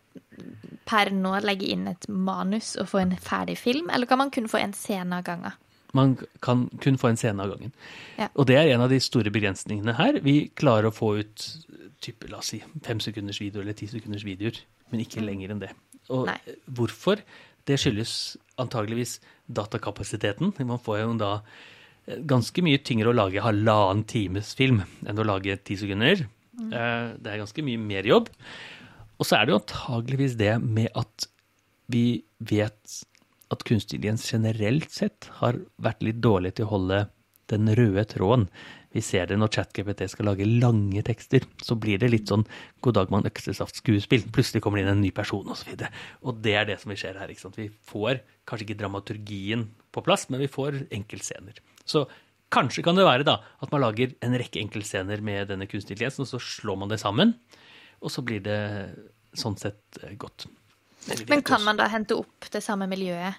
[0.89, 4.49] per nå legge inn et manus og få en ferdig film, eller kan man kun
[4.51, 5.61] få en scene av gangen?
[5.95, 7.75] Man kan kun få en scene av gangen.
[8.19, 8.27] Ja.
[8.35, 10.19] Og det er en av de store begrensningene her.
[10.27, 11.45] Vi klarer å få ut
[12.03, 14.59] type, la oss si, fem sekunders video eller ti sekunders videoer,
[14.91, 15.71] men ikke lenger enn det.
[16.13, 16.39] Og Nei.
[16.77, 17.23] hvorfor?
[17.65, 20.53] Det skyldes antageligvis datakapasiteten.
[20.67, 25.27] Man får jo da eh, ganske mye tyngre å lage halvannen times film enn å
[25.27, 26.27] lage ti sekunder.
[26.59, 28.31] Eh, Det er ganske mye mer jobb.
[29.19, 31.29] Og så er det jo antageligvis det med at
[31.91, 33.05] vi vet
[33.53, 37.05] at kunstig intelligens generelt sett har vært litt dårlig til å holde
[37.53, 38.49] den røde tråden.
[38.95, 41.45] Vi ser det når ChatGPT skal lage lange tekster.
[41.63, 42.47] Så blir det litt sånn
[42.81, 44.31] 'God dag, mann, øksesaft'-skuespill.
[44.31, 45.75] Plutselig kommer det inn en ny person, osv.
[45.75, 45.89] Og, så
[46.23, 47.29] og det er det som vi ser her.
[47.29, 51.59] Vi får kanskje ikke dramaturgien på plass, men vi får enkeltscener.
[51.85, 52.07] Så
[52.55, 56.25] kanskje kan det være da at man lager en rekke enkeltscener med denne kunstig intelligensen,
[56.25, 57.35] og så slår man det sammen,
[58.01, 58.61] og så blir det
[59.35, 60.47] sånn sett eh, godt.
[61.29, 63.35] Men kan også- man da hente opp det samme miljøet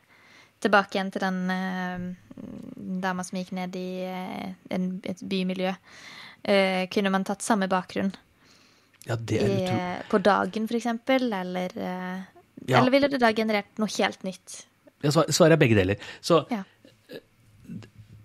[0.61, 5.73] tilbake igjen til den uh, dama som gikk ned i uh, en, et bymiljø?
[6.47, 8.13] Uh, kunne man tatt samme bakgrunn
[9.05, 11.27] Ja, det er i, på dagen, for eksempel?
[11.33, 12.21] Eller, uh,
[12.65, 12.79] Ja.
[12.79, 14.63] eller ville det da generert noe helt nytt?
[15.03, 15.97] Ja, svar- Svaret er begge deler.
[16.21, 16.63] Så Ja.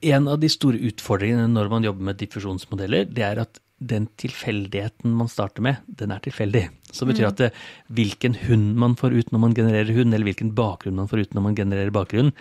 [0.00, 5.12] En av de store utfordringene når man jobber med diffusjonsmodeller, det er at den tilfeldigheten
[5.16, 6.66] man starter med, den er tilfeldig.
[6.92, 7.50] Så det betyr at det,
[7.96, 11.36] hvilken hund man får ut når man genererer hund, eller hvilken bakgrunn man får ut
[11.36, 12.34] når man genererer bakgrunn,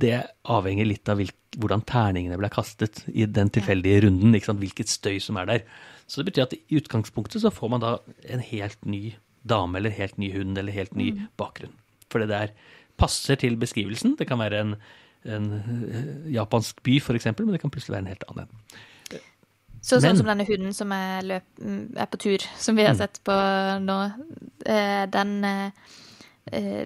[0.00, 0.16] det
[0.50, 4.32] avhenger litt av hvilk, hvordan terningene ble kastet i den tilfeldige runden.
[4.32, 5.64] Hvilket støy som er der.
[6.06, 7.96] Så det betyr at i utgangspunktet så får man da
[8.32, 11.74] en helt ny dame, eller helt ny hund, eller helt ny bakgrunn.
[12.10, 12.54] For det der
[13.00, 14.16] passer til beskrivelsen.
[14.18, 14.74] Det kan være en,
[15.24, 19.20] en eh, japansk by, eksempel, men det kan plutselig være en helt annen en.
[19.82, 21.42] Så sånn Men- som denne hunden som er, løp,
[21.96, 22.98] er på tur, som vi har Mm.
[22.98, 23.32] sett på
[23.80, 24.12] nå,
[24.66, 25.70] eh, den eh,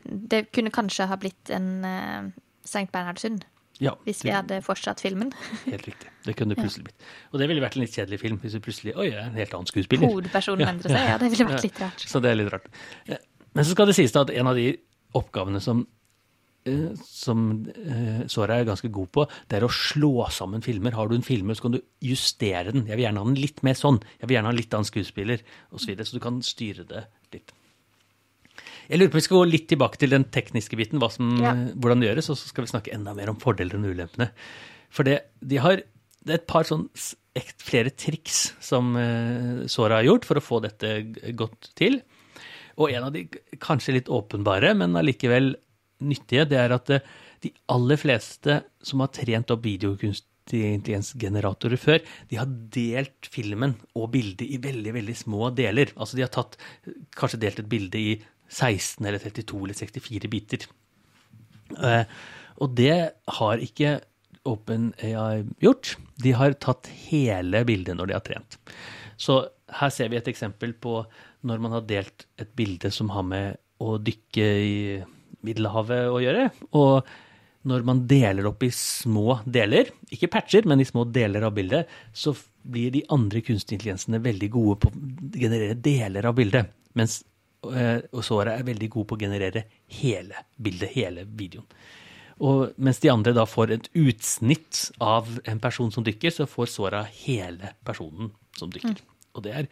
[0.06, 2.32] Det kunne kanskje ha blitt en
[2.64, 2.86] St.
[2.92, 3.44] Bernhardshund
[3.80, 5.32] Ja, hvis vi hadde fortsatt filmen.
[5.64, 6.08] Helt riktig.
[6.24, 7.00] Det kunne det plutselig blitt.
[7.32, 9.34] Og det ville vært en litt kjedelig film hvis vi plutselig Oi, jeg er en
[9.34, 10.06] helt annen skuespiller.
[10.06, 11.08] Hovedpersonen Ja, endrer seg.
[11.08, 11.98] Ja, det ville vært litt rart.
[12.06, 12.66] Så det er litt rart.
[13.54, 14.76] Men så skal det sies da at en av de
[15.14, 15.86] oppgavene som,
[17.04, 20.94] som eh, Sora er ganske god på, det er å slå sammen filmer.
[20.96, 22.86] Har du en film, så kan du justere den.
[22.88, 23.98] Jeg vil gjerne ha den litt mer sånn.
[24.20, 25.82] Jeg vil gjerne ha en litt annen skuespiller, osv.
[25.84, 27.04] Så, videre, så du kan styre det
[27.36, 27.52] litt.
[28.88, 31.52] Jeg lurer på vi skal gå litt tilbake til den tekniske biten, som, Ja.
[31.74, 34.30] hvordan det gjøres, og så skal vi snakke enda mer om fordeler og ulempene.
[34.92, 35.82] For det, de har,
[36.24, 36.88] det er et par sånn
[37.64, 40.92] flere triks som eh, Sora har gjort for å få dette
[41.34, 42.00] godt til.
[42.78, 43.24] Og en av de
[43.62, 45.54] kanskje litt åpenbare, men allikevel
[46.02, 47.10] nyttige, det er at eh,
[47.44, 54.10] de aller fleste som har trent opp videokunstig intelligensgeneratorer før, de har delt filmen og
[54.14, 55.92] bildet i veldig, veldig små deler.
[55.96, 56.56] Altså de har tatt,
[57.16, 58.14] kanskje delt et bilde i
[58.48, 60.66] 16 eller 32 eller 64 biter.
[61.80, 62.04] Eh,
[62.62, 62.96] og det
[63.38, 63.98] har ikke
[64.44, 65.94] OpenAI gjort.
[66.20, 68.58] De har tatt hele bildet når de har trent.
[69.16, 69.40] Så
[69.80, 71.00] her ser vi et eksempel på
[71.44, 74.76] når man har delt et bilde som har med å dykke i
[75.44, 76.48] Middelhavet å gjøre.
[76.80, 77.14] Og
[77.68, 81.90] når man deler opp i små deler, ikke patcher, men i små deler av bildet,
[82.12, 86.72] så blir de andre kunstige intelligensene veldig gode på å generere deler av bildet.
[86.98, 87.22] Mens
[87.72, 89.64] eh, Sora er veldig god på å generere
[90.00, 91.68] hele bildet, hele videoen.
[92.44, 96.72] Og mens de andre da får et utsnitt av en person som dykker, så får
[96.72, 99.00] Sora hele personen som dykker.
[99.34, 99.68] Og det er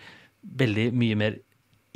[0.62, 1.40] veldig mye mer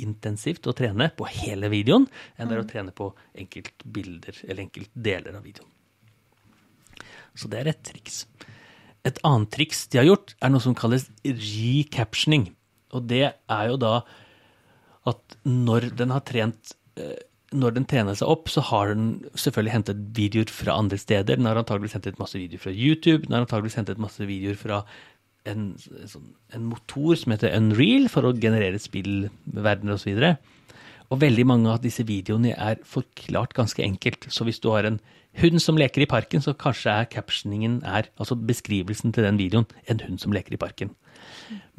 [0.03, 2.05] intensivt å trene på hele videoen
[2.37, 5.73] enn det er å trene på enkeltbilder eller enkeltdeler av videoen.
[7.37, 8.23] Så det er et triks.
[9.05, 12.49] Et annet triks de har gjort, er noe som kalles recaptioning.
[12.97, 13.99] Og det er jo da
[15.07, 17.19] at når den har trent eh,
[17.55, 21.37] når den trener seg opp, så har den selvfølgelig hentet videoer fra andre steder.
[21.37, 23.23] Den har antageligvis hentet masse videoer fra YouTube.
[23.23, 24.81] Den har antageligvis hentet masse videoer fra
[25.47, 30.13] en, sånn, en motor som heter Unreal, for å generere spillverdener osv.
[30.13, 30.57] Og, så
[31.07, 34.27] og veldig mange av disse videoene er forklart ganske enkelt.
[34.33, 34.99] Så hvis du har en
[35.39, 39.67] hund som leker i parken, så kanskje er captioningen er, altså beskrivelsen til den videoen,
[39.87, 40.91] en hund som leker i parken.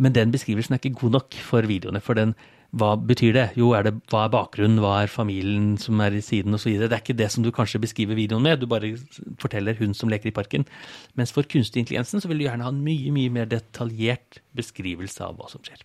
[0.01, 2.35] Men den beskrivelsen er ikke god nok for videoene, for den,
[2.77, 3.45] hva betyr det?
[3.57, 6.75] Jo, er det, hva er bakgrunnen, hva er familien som er i siden osv.
[6.77, 8.91] Det er ikke det som du kanskje beskriver videoen med, du bare
[9.41, 10.67] forteller hun som leker i parken.
[11.17, 15.25] Mens for kunstig intelligensen så vil du gjerne ha en mye, mye mer detaljert beskrivelse
[15.25, 15.81] av hva som skjer.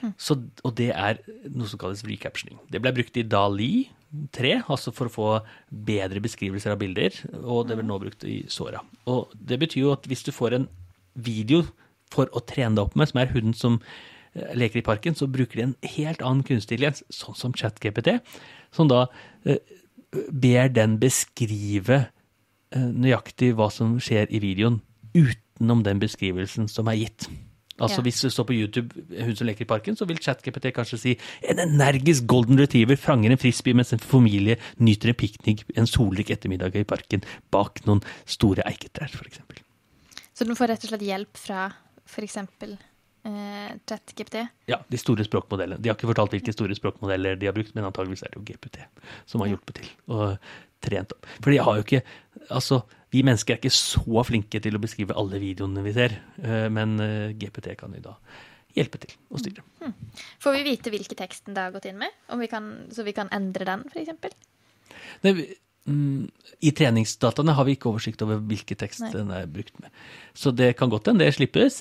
[0.00, 0.14] Mm.
[0.16, 1.20] Så, og det er
[1.52, 2.56] noe som kalles recaptioning.
[2.72, 3.90] Det ble brukt i Dali
[4.32, 5.28] 3, altså for å få
[5.68, 7.12] bedre beskrivelser av bilder,
[7.44, 8.80] og det blir nå brukt i Sora.
[9.04, 10.66] Og det betyr jo at hvis du får en
[11.20, 11.60] video
[12.10, 13.78] for å trene deg opp med, som er hunden som
[14.34, 18.18] leker i parken, så bruker de en helt annen kunstig intelligens, sånn som ChatGPT,
[18.74, 19.06] som da
[19.44, 19.60] eh,
[20.30, 22.04] ber den beskrive
[22.70, 24.80] eh, nøyaktig hva som skjer i videoen,
[25.14, 27.30] utenom den beskrivelsen som er gitt.
[27.80, 28.04] Altså ja.
[28.04, 31.14] Hvis du står på YouTube hun som leker i parken, så vil ChatGPT kanskje si
[31.48, 36.30] en energisk golden retriever fanger en frisbee mens en familie nyter en piknik en solrik
[36.30, 39.40] ettermiddag i parken bak noen store eiketrær, f.eks.
[40.36, 41.70] Så du får rett og slett hjelp fra
[42.04, 42.38] f.eks
[43.28, 44.40] eh, ChatGPT?
[44.70, 45.80] Ja, de store språkmodellene.
[45.82, 48.46] De har ikke fortalt hvilke store språkmodeller de har brukt, men antageligvis er det jo
[48.48, 48.82] GPT
[49.30, 51.28] som har hjulpet til og trent opp.
[51.38, 52.04] For de har jo ikke
[52.50, 52.80] Altså,
[53.12, 56.96] vi mennesker er ikke så flinke til å beskrive alle videoene vi ser, eh, men
[57.02, 58.14] eh, GPT kan jo da
[58.74, 59.64] hjelpe til å styre.
[59.82, 59.94] Hmm.
[60.42, 63.30] Får vi vite hvilken tekst det har gått inn med, vi kan, så vi kan
[63.34, 64.38] endre den, f.eks.?
[65.90, 66.28] Mm,
[66.60, 69.12] I treningsdataene har vi ikke oversikt over hvilken tekst Nei.
[69.14, 69.90] den er brukt med.
[70.36, 71.80] Så det kan godt hende det slippes.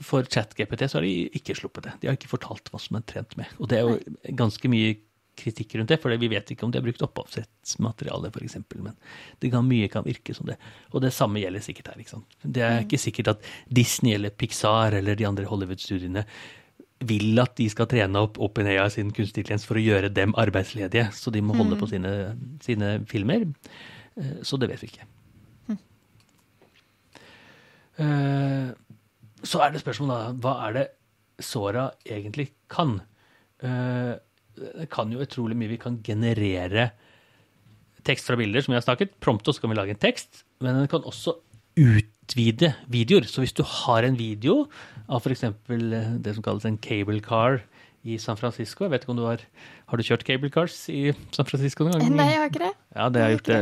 [0.00, 1.94] For ChatGPT så har de ikke sluppet det.
[2.00, 3.50] De har ikke fortalt hva som er trent med.
[3.60, 4.98] Og det er jo ganske mye
[5.40, 8.56] kritikk rundt det, for vi vet ikke om de har brukt opphavsrettsmateriale f.eks.
[8.76, 8.96] Men
[9.40, 10.56] det kan, mye kan virke som det.
[10.92, 12.00] Og det samme gjelder sikkert her.
[12.02, 12.38] ikke sant?
[12.42, 16.26] Det er ikke sikkert at Disney eller Pixar eller de andre Hollywood-studiene
[17.08, 21.08] vil at de skal trene opp OpenAI sin kunstig intelligens for å gjøre dem arbeidsledige.
[21.16, 21.80] Så de må holde mm.
[21.80, 22.12] på sine,
[22.64, 23.46] sine, filmer.
[24.20, 25.08] Eh, så det vet vi ikke.
[25.70, 25.80] Mm.
[28.00, 28.89] Uh,
[29.46, 30.86] så er det spørsmålet da, hva er det
[31.40, 32.98] Sora egentlig kan?
[33.64, 34.16] Eh,
[34.60, 35.72] det kan jo utrolig mye.
[35.72, 36.90] Vi kan generere
[38.06, 39.16] tekst fra bilder, som vi har snakket.
[39.22, 41.38] Prompto så kan vi lage en tekst, men den kan også
[41.80, 43.28] utvide videoer.
[43.28, 44.64] Så hvis du har en video
[45.08, 45.46] av f.eks.
[45.68, 47.62] det som kalles en cable car
[48.00, 49.42] i San Francisco Jeg vet ikke om du har
[49.90, 52.14] Har du kjørt cable cars i San Francisco noen gang?
[52.16, 52.70] Nei, jeg har ikke det.
[52.96, 53.58] Ja, det, er, det,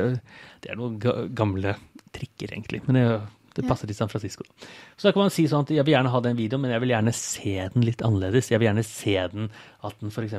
[0.62, 1.74] det er noen gamle
[2.14, 2.84] trikker, egentlig.
[2.86, 3.26] Men det er
[3.58, 4.46] det passer til San Francisco.
[4.94, 6.84] Så da kan man si sånn at jeg vil gjerne ha den videoen, men jeg
[6.84, 8.50] vil gjerne se den litt annerledes.
[8.52, 9.48] Jeg vil gjerne se den
[9.86, 10.36] at den f.eks.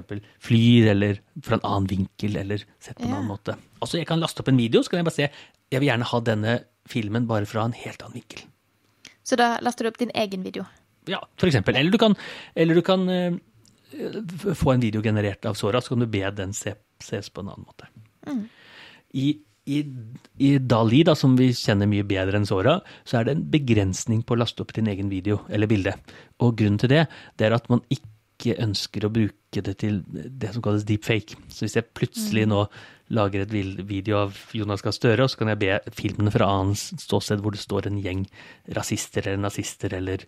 [0.47, 3.57] flyr, eller fra en annen vinkel, eller sett på en annen måte.
[3.83, 5.29] Altså jeg kan laste opp en video, så kan jeg bare se
[5.69, 6.55] jeg vil gjerne ha denne
[6.89, 8.45] filmen bare fra en helt annen vinkel.
[9.27, 10.65] Så da laster du opp din egen video?
[11.09, 11.77] Ja, for eksempel.
[11.77, 12.15] Eller du kan,
[12.57, 16.55] eller du kan uh, få en video generert av Sora, så kan du be den
[16.57, 17.89] se, ses på en annen måte.
[18.25, 18.47] Mm.
[19.19, 19.27] I
[19.69, 19.79] i,
[20.41, 24.23] i, Dali, da, som vi kjenner mye bedre enn Sora, så er det en begrensning
[24.25, 25.95] på å laste opp din egen video eller bilde.
[26.43, 27.03] Og grunnen til det,
[27.37, 31.37] det er at man ikke ønsker å bruke det til det som kalles deepfake.
[31.51, 32.53] Så hvis jeg plutselig mm.
[32.53, 32.63] nå
[33.17, 33.53] lager et
[33.89, 37.55] video av Jonas Gahr Støre, og så kan jeg be filmen fra annet ståsted hvor
[37.55, 38.23] det står en gjeng
[38.77, 40.23] rasister eller nazister eller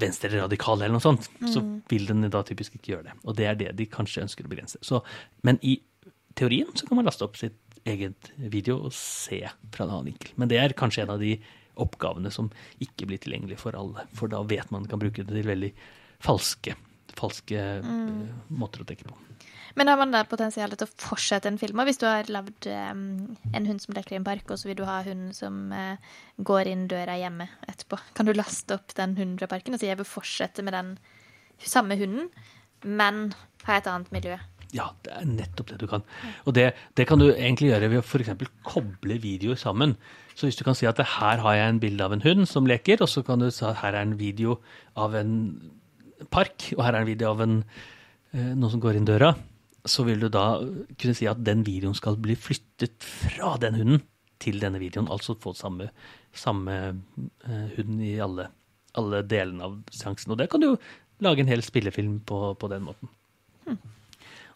[0.00, 1.50] venstreradikale eller noe sånt, mm.
[1.52, 3.16] så vil den da typisk ikke gjøre det.
[3.26, 4.80] Og det er det de kanskje ønsker å begrense.
[4.84, 5.02] Så,
[5.46, 5.76] men i
[6.38, 9.42] teorien så kan man laste opp sitt eget video og se
[9.74, 10.32] fra en annen vinkel.
[10.38, 11.36] Men det er kanskje en av de
[11.80, 12.50] oppgavene som
[12.84, 14.06] ikke blir tilgjengelig for alle.
[14.16, 15.72] For da vet man kan bruke det til veldig
[16.22, 16.76] falske,
[17.18, 18.18] falske mm.
[18.60, 19.16] måter å tenke på.
[19.78, 21.80] Men har man da potensialet til å fortsette en film?
[21.88, 24.76] Hvis du har lagd um, en hund som leker i en park, og så vil
[24.82, 25.96] du ha hunden som uh,
[26.44, 29.88] går inn døra hjemme etterpå, kan du laste opp den hunden fra parken og si
[29.88, 30.96] jeg vil fortsette med den
[31.62, 32.28] samme hunden,
[32.84, 33.30] men
[33.64, 34.36] ha et annet miljø?
[34.72, 36.04] Ja, det er nettopp det du kan.
[36.48, 38.32] Og det, det kan du egentlig gjøre ved å f.eks.
[38.64, 39.94] koble videoer sammen.
[40.32, 42.68] Så hvis du kan si at her har jeg en bilde av en hund som
[42.68, 44.56] leker, og så kan du si at her er en video
[44.96, 45.34] av en
[46.32, 47.58] park, og her er en video av en,
[48.32, 49.34] eh, noen som går inn døra,
[49.84, 54.02] så vil du da kunne si at den videoen skal bli flyttet fra den hunden
[54.42, 55.10] til denne videoen.
[55.12, 55.90] Altså få samme,
[56.34, 58.48] samme uh, hund i alle,
[58.98, 60.32] alle delene av seansen.
[60.32, 60.70] Og det kan du
[61.22, 63.10] lage en hel spillefilm på, på den måten.
[63.66, 63.78] Hmm.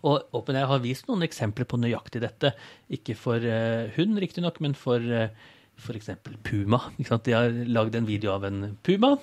[0.04, 2.52] Og OpenAI har vist noen eksempler på nøyaktig dette.
[2.92, 6.12] Ikke for uh, hund, riktignok, men for uh, eh, f.eks.
[6.44, 6.82] puma.
[6.98, 9.16] De har lagd en video av en puma,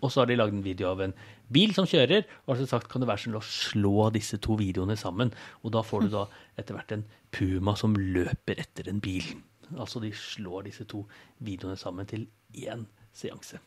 [0.00, 1.14] og så har de lagd en video av en
[1.54, 2.26] bil som kjører.
[2.46, 5.32] Og så sagt kan det være sånn å slå disse to videoene sammen.
[5.64, 6.26] Og da får du da
[6.60, 9.32] etter hvert en puma som løper etter en bil.
[9.80, 11.04] Altså de slår disse to
[11.44, 12.26] videoene sammen til
[12.60, 12.84] én
[13.16, 13.60] seanse.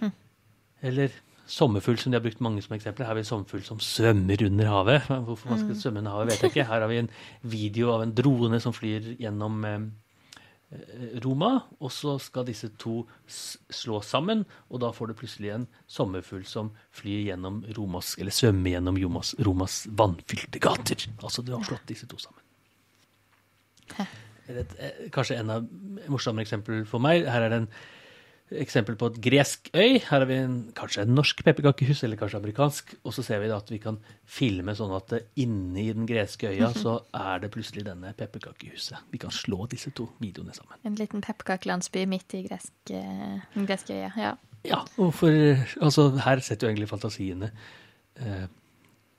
[0.00, 0.12] Hm.
[0.86, 1.14] Eller
[1.46, 3.06] sommerfugl som de har brukt mange som eksempler.
[3.06, 5.06] Her har vi en sommerfugl som svømmer under havet.
[5.06, 5.80] Hvorfor man skal mm.
[5.80, 6.66] svømme under havet, vet jeg ikke.
[6.68, 9.86] Her har vi en video av en drone som flyr gjennom, eh,
[10.74, 15.68] eh, Roma, og så skal disse to slå sammen, og da får du plutselig en
[15.86, 21.08] sommerfugl som flyr gjennom Romas, eller svømmer gjennom Romas, Romas vannfylte gater.
[21.22, 22.42] Altså du har slått disse to sammen.
[24.46, 25.68] Et, eh, kanskje en av
[26.08, 27.26] morsommere eksempler for meg.
[27.26, 27.70] Her er det en
[28.54, 29.98] eksempel på et gresk øy.
[29.98, 32.94] Her har vi en, kanskje en norsk pepperkakehus, eller kanskje amerikansk.
[33.02, 36.50] Og så ser vi at vi kan filme sånn at inni inne i den greske
[36.52, 39.08] øya så er det plutselig denne pepperkakehuset.
[39.10, 40.78] Vi kan slå disse to videoene sammen.
[40.86, 44.12] En liten pepperkakelandsby midt i gresk, eh, den greske øya.
[44.16, 44.36] Ja.
[44.66, 47.52] Ja, og for Altså, her setter jo egentlig fantasiene
[48.16, 48.46] eh,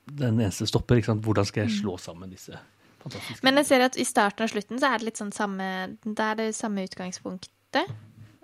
[0.07, 0.99] den eneste stopper.
[0.99, 2.57] Hvordan skal jeg slå sammen disse
[3.03, 5.97] fantastiske Men jeg ser at i starten og slutten så er det litt sånn samme
[6.03, 7.95] Det er det samme utgangspunktet,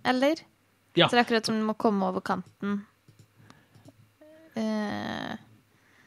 [0.05, 0.43] eller?
[0.95, 1.07] Ja.
[1.07, 2.83] Så det er akkurat som den må komme over kanten
[4.55, 5.37] eh,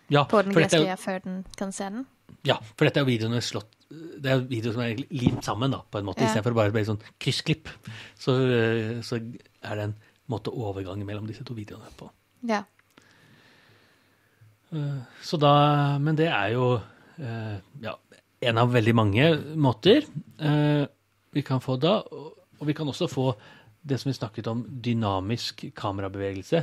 [0.09, 2.05] ja, på den øya før den kan se den.
[2.47, 5.99] Ja, for dette er videoen slått Det er videoer som er limt sammen, da, på
[6.01, 6.27] en måte, Ja.
[6.31, 7.69] istedenfor bare et sånn kryssklipp.
[8.19, 9.21] Så, øh, så
[9.63, 9.95] er det en
[10.29, 12.11] måte overgang mellom disse to videoene på.
[12.43, 12.65] Ja.
[14.73, 16.81] Eh, Så da Men det er jo
[17.19, 17.95] eh, ja,
[18.43, 20.03] en av veldig mange måter
[20.39, 20.87] eh,
[21.33, 22.03] vi kan få da.
[22.59, 23.37] Og vi kan også få
[23.87, 26.63] det som vi snakket om, dynamisk kamerabevegelse.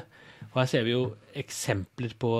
[0.52, 1.04] Og her ser vi jo
[1.40, 2.34] eksempler på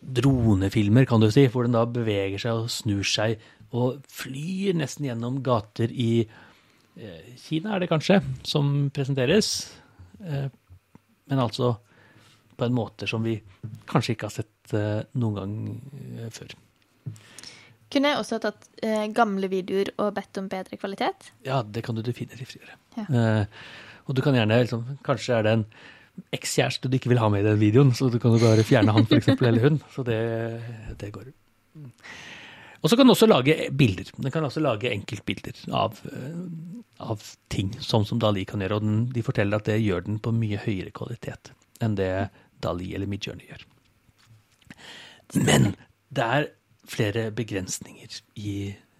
[0.00, 3.40] dronefilmer, kan du si, hvor den da beveger seg og snur seg
[3.76, 9.70] og flyr nesten gjennom gater i eh, Kina, er det kanskje, som presenteres.
[10.24, 10.48] Eh,
[11.30, 11.76] men altså
[12.58, 13.38] på en måte som vi
[13.88, 16.56] kanskje ikke har sett eh, noen gang før.
[17.90, 21.30] Kunne jeg også tatt eh, gamle videoer og bedt om bedre kvalitet?
[21.46, 22.76] Ja, det kan du definitivt gjøre.
[22.98, 23.06] Ja.
[23.06, 23.62] Eh,
[24.06, 25.64] og du kan gjerne liksom, Kanskje er det en
[26.36, 28.94] ekskjæreste du ikke vil ha med i den videoen, så du kan jo bare fjerne
[28.96, 29.80] han for eksempel, eller hun.
[29.94, 30.18] Så det,
[31.00, 31.30] det går.
[32.80, 34.10] Og så kan du også lage bilder.
[34.16, 35.98] Den kan også lage enkeltbilder av,
[37.00, 38.78] av ting, sånn som Dali kan gjøre.
[38.80, 42.12] Og den, de forteller at det gjør den på mye høyere kvalitet enn det
[42.60, 43.66] Dali eller Midjourney gjør.
[45.46, 45.70] Men
[46.12, 46.48] det er
[46.90, 48.54] flere begrensninger i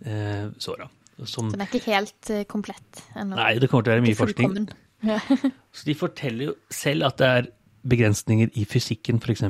[0.06, 0.88] eh, såra.
[1.28, 3.36] Som, Den er ikke helt eh, komplett ennå.
[3.36, 4.70] nei, det kommer til å være mye forskning.
[5.76, 7.48] Så de forteller jo selv at det er
[7.90, 9.46] begrensninger i fysikken, f.eks.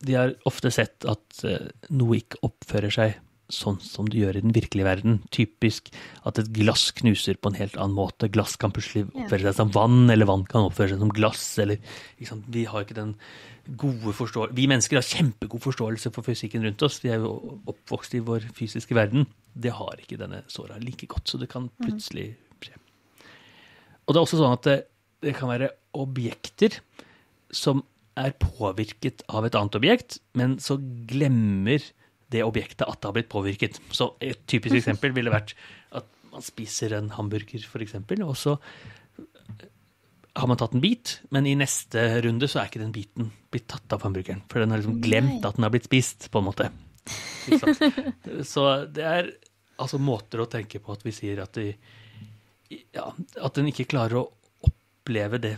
[0.00, 3.18] De har ofte sett at eh, noe ikke oppfører seg
[3.50, 5.18] sånn som det gjør i den virkelige verden.
[5.34, 5.90] Typisk
[6.28, 8.30] at et glass knuser på en helt annen måte.
[8.32, 11.46] Glass kan plutselig oppføre seg som vann, eller vann kan oppføre seg som glass.
[11.62, 11.80] Eller?
[12.20, 13.16] Vi har ikke den
[13.78, 17.00] gode forståelse Vi mennesker har kjempegod forståelse for fysikken rundt oss.
[17.04, 19.26] Vi er jo oppvokst i vår fysiske verden.
[19.54, 22.46] Det har ikke denne såra like godt, så det kan plutselig skje.
[24.10, 24.76] Og det er også sånn at det,
[25.22, 26.80] det kan være objekter
[27.54, 27.84] som
[28.18, 30.74] er påvirket av et annet objekt, men så
[31.06, 31.84] glemmer
[32.30, 33.78] det objektet at det har blitt påvirket.
[33.94, 35.54] Så et typisk eksempel ville vært
[35.94, 38.56] at man spiser en hamburger, eksempel, og så
[40.34, 43.66] har man tatt en bit, men i neste runde så er ikke den biten blitt
[43.70, 44.42] tatt av hamburgeren.
[44.50, 46.70] For den har liksom glemt at den har blitt spist, på en måte.
[48.52, 49.32] Så det er
[49.80, 51.72] altså måter å tenke på at vi sier at vi
[52.70, 53.06] ja,
[53.42, 54.26] at den ikke klarer å
[54.66, 55.54] oppleve det,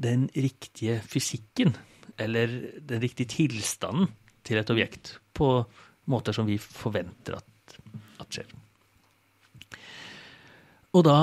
[0.00, 1.74] den riktige fysikken,
[2.20, 2.52] eller
[2.86, 4.10] den riktige tilstanden
[4.44, 5.62] til et objekt, på
[6.10, 7.78] måter som vi forventer at,
[8.20, 8.50] at skjer.
[10.96, 11.18] Og da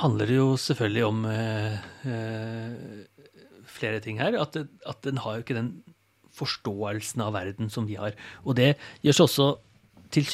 [0.00, 3.24] handler det jo selvfølgelig om eh, eh,
[3.68, 4.38] flere ting her.
[4.40, 5.72] At, at den har jo ikke den
[6.36, 8.16] forståelsen av verden som vi har.
[8.46, 9.48] Og det gjør seg også
[10.14, 10.26] til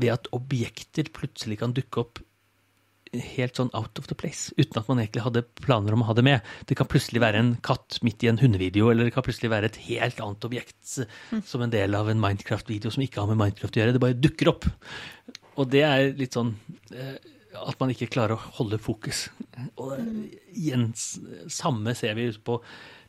[0.00, 2.22] ved at objekter plutselig kan dukke opp
[3.14, 6.16] helt sånn out of the place, uten at man egentlig hadde planer om å ha
[6.18, 6.48] det med.
[6.68, 9.70] Det kan plutselig være en katt midt i en hundevideo, eller det kan plutselig være
[9.70, 13.40] et helt annet objekt eh, som en del av en Minecraft-video som ikke har med
[13.40, 13.94] Minecraft å gjøre.
[13.94, 14.68] Det bare dukker opp.
[15.54, 16.54] Og det er litt sånn
[16.90, 17.14] eh,
[17.54, 19.28] at man ikke klarer å holde fokus.
[19.78, 20.10] Og eh,
[20.56, 20.90] igjen,
[21.52, 22.58] samme ser vi på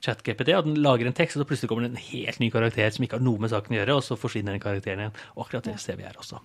[0.06, 2.94] ChatGPT, at den lager en tekst, og så plutselig kommer det en helt ny karakter
[2.94, 5.18] som ikke har noe med saken å gjøre, og så forsvinner den karakteren igjen.
[5.36, 6.42] Og akkurat det ser vi her også.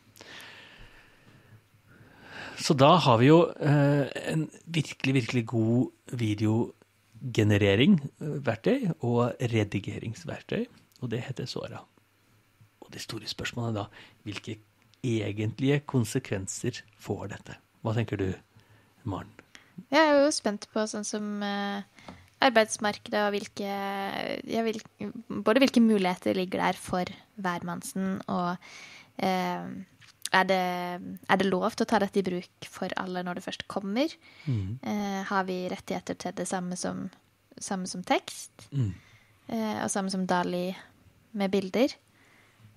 [2.61, 10.67] Så da har vi jo eh, en virkelig, virkelig god videogenerering, eh, og redigeringsverktøy,
[11.01, 11.81] og det heter Sora.
[12.85, 14.59] Og det store spørsmålet er da, hvilke
[15.07, 17.57] egentlige konsekvenser får dette?
[17.81, 18.29] Hva tenker du,
[19.09, 19.33] Maren?
[19.89, 21.81] Jeg er jo spent på sånn som eh,
[22.41, 24.81] arbeidsmarkedet og hvilke ja, hvil,
[25.45, 27.11] Både hvilke muligheter ligger der for
[27.41, 28.57] hvermannsen, og
[29.21, 29.71] eh,
[30.31, 30.61] er, det,
[31.29, 34.13] er det lov til å ta dette i bruk for alle når det først kommer?
[34.83, 37.09] Eh, har vi rettigheter til det samme som,
[37.59, 38.69] samme som tekst?
[38.71, 38.93] Mm.
[39.51, 40.71] Eh, og samme som Dali
[41.37, 41.95] med bilder.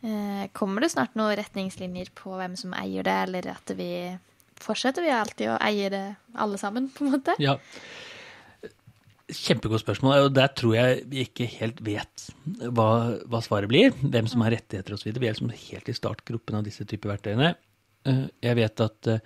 [0.04, 3.92] Eh, kommer det snart noen retningslinjer på hvem som eier det, eller at vi
[4.64, 6.06] fortsetter vi alltid å eie det
[6.40, 7.38] alle sammen, på en måte?
[7.42, 7.56] Ja.
[9.34, 10.28] Kjempegodt spørsmål.
[10.28, 13.94] og Der tror jeg vi ikke helt vet hva, hva svaret blir.
[14.02, 15.10] Hvem som har rettigheter osv.
[15.12, 17.54] Vi er liksom helt i startgruppen av disse typer verktøyene.
[18.06, 19.26] Eh, Jeg vet at eh,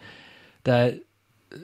[0.67, 0.97] det er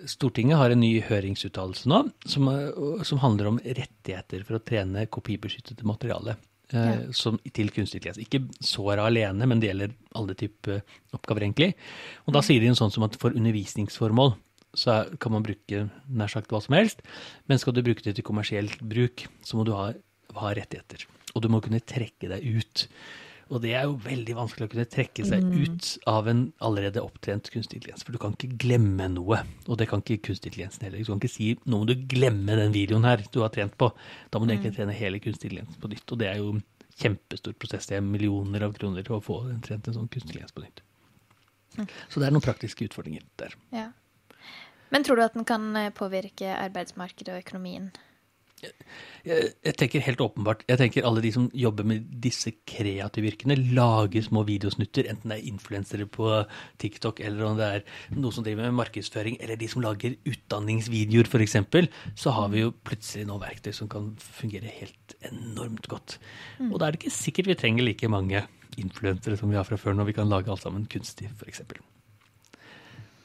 [0.07, 1.97] Stortinget har en ny høringsuttalelse nå
[2.31, 6.37] som, eh, som handler om rettigheter for å trene kopibeskyttede materiale.
[6.73, 7.11] Ja.
[7.13, 8.21] Som, til kunstig intelligens.
[8.23, 10.79] Ikke såra alene, men det gjelder alle typer
[11.13, 11.73] oppgaver, egentlig.
[12.25, 14.33] Og da sier de en sånn som at for undervisningsformål
[14.73, 17.03] så kan man bruke nær sagt hva som helst.
[17.49, 19.91] Men skal du bruke det til kommersielt bruk, så må du ha,
[20.39, 21.05] ha rettigheter.
[21.33, 22.87] Og du må kunne trekke deg ut.
[23.53, 27.49] Og det er jo veldig vanskelig å kunne trekke seg ut av en allerede opptrent
[27.53, 28.05] kunstig intelligens.
[28.05, 29.41] For du kan ikke glemme noe.
[29.67, 31.03] Og det kan ikke kunstig intelligensen heller.
[31.03, 33.91] Du kan ikke si nå må du glemme den videoen her du har trent på.
[34.31, 36.05] Da må du egentlig trene hele kunstig intelligens på nytt.
[36.07, 36.63] Og det er jo en
[37.03, 37.89] kjempestor prosess.
[37.91, 40.81] Det er millioner av kroner å få trent en sånn kunstig intelligens på nytt.
[42.09, 43.53] Så det er noen praktiske utfordringer der.
[43.73, 43.89] Ja.
[44.93, 47.91] Men tror du at den kan eh, påvirke arbeidsmarkedet og økonomien?
[49.23, 53.57] Jeg, jeg tenker helt åpenbart, jeg tenker alle de som jobber med disse kreative yrkene,
[53.75, 56.29] lager små videosnutter, enten det er influensere på
[56.79, 57.85] TikTok, eller om det er
[58.15, 61.57] noe som driver med markedsføring, eller de som lager utdanningsvideoer f.eks.,
[62.19, 66.19] så har vi jo plutselig noen verktøy som kan fungere helt enormt godt.
[66.69, 68.45] Og da er det ikke sikkert vi trenger like mange
[68.79, 71.63] influensere som vi har fra før, når vi kan lage alt sammen kunstig, f.eks.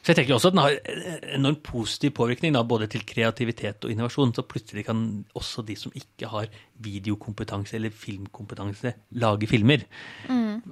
[0.08, 3.90] Så jeg tenker også at den har enormt positiv påvirkning da, både til kreativitet og
[3.92, 4.30] innovasjon.
[4.32, 5.02] Så plutselig kan
[5.36, 6.46] også de som ikke har
[6.80, 9.84] videokompetanse eller filmkompetanse, lage filmer.
[10.32, 10.62] Mm.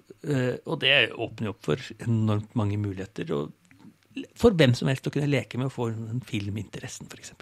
[0.65, 3.29] og det åpner jo opp for enormt mange muligheter.
[3.37, 7.37] Og for hvem som helst å kunne leke med å få den filminteressen, f.eks.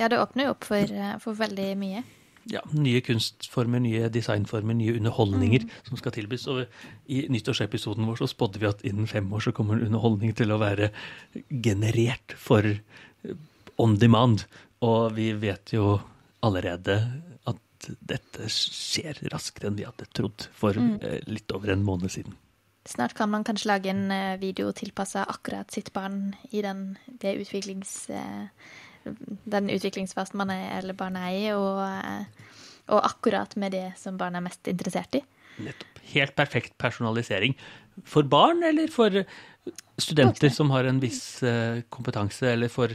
[0.00, 2.06] Ja, det åpner jo opp for, eh, for veldig mye.
[2.48, 6.46] Ja, nye kunstformer, nye designformer, nye underholdninger som skal tilbys.
[6.50, 6.64] Og
[7.12, 10.54] i nyttårsepisoden vår så spådde vi at innen fem år så kommer en underholdning til
[10.54, 10.90] å være
[11.50, 13.34] generert for eh,
[13.80, 14.46] on demand.
[14.86, 15.98] Og vi vet jo
[16.46, 17.00] allerede
[17.50, 21.26] at dette skjer raskere enn vi hadde trodd for mm.
[21.28, 22.36] litt over en måned siden.
[22.88, 27.36] Snart kan man kanskje lage en eh, video tilpassa akkurat sitt barn i den, det
[27.42, 28.48] utviklings, eh,
[29.04, 32.50] den utviklingsfasen man er, eller barna er i, og, eh,
[32.90, 35.22] og akkurat med det som barna er mest interessert i.
[35.60, 36.02] Nettopp.
[36.10, 37.54] Helt perfekt personalisering.
[38.08, 39.22] For barn eller for
[40.00, 42.94] studenter som har en viss eh, kompetanse, eller for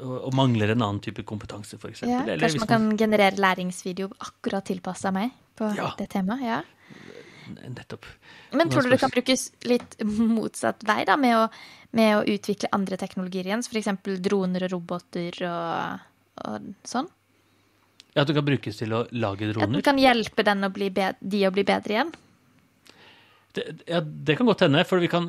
[0.00, 2.00] og, og mangler en annen type kompetanse, f.eks.
[2.08, 5.90] Ja, kanskje man kan generere læringsvideo akkurat tilpassa meg på Ja.
[5.98, 6.46] det temaet.
[6.46, 6.62] ja.
[7.48, 8.06] Nettopp.
[8.52, 11.46] Men tror du det kan brukes litt motsatt vei, da, med å,
[11.98, 13.64] med å utvikle andre teknologier igjen?
[13.66, 13.90] F.eks.
[14.24, 16.04] droner og roboter og,
[16.46, 17.10] og sånn?
[18.12, 19.78] Ja, At det kan brukes til å lage At droner?
[19.80, 22.14] det kan hjelpe den å bli bed de å bli bedre igjen?
[23.56, 25.28] Det, ja, det kan godt hende, for vi kan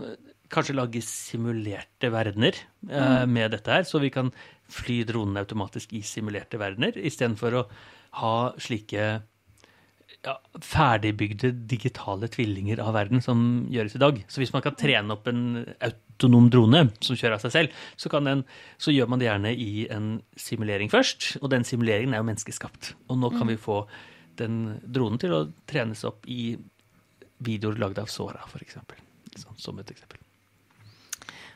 [0.53, 2.57] kanskje lage simulerte verdener
[2.89, 3.87] eh, med dette her.
[3.87, 4.31] Så vi kan
[4.71, 7.63] fly dronene automatisk i simulerte verdener, istedenfor å
[8.21, 9.07] ha slike
[10.23, 14.21] ja, ferdigbygde digitale tvillinger av verden som gjøres i dag.
[14.31, 15.43] Så hvis man kan trene opp en
[15.83, 18.45] autonom drone som kjører av seg selv, så, den,
[18.81, 20.09] så gjør man det gjerne i en
[20.39, 21.33] simulering først.
[21.41, 22.93] Og den simuleringen er jo menneskeskapt.
[23.11, 23.83] Og nå kan vi få
[24.39, 26.55] den dronen til å trenes opp i
[27.43, 28.79] videoer lagd av Sora, f.eks.
[29.33, 30.22] Sånn, som et eksempel.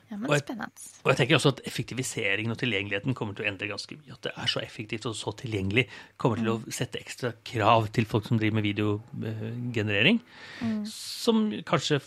[0.10, 0.44] Ja, men Og jeg.
[1.04, 4.14] Og jeg tenker også at effektiviseringen og tilgjengeligheten kommer til å endre ganske mye.
[4.16, 5.88] At det er så effektivt og så tilgjengelig
[6.18, 10.22] kommer til å sette ekstra krav til folk som driver med videogenerering,
[10.88, 12.00] som kanskje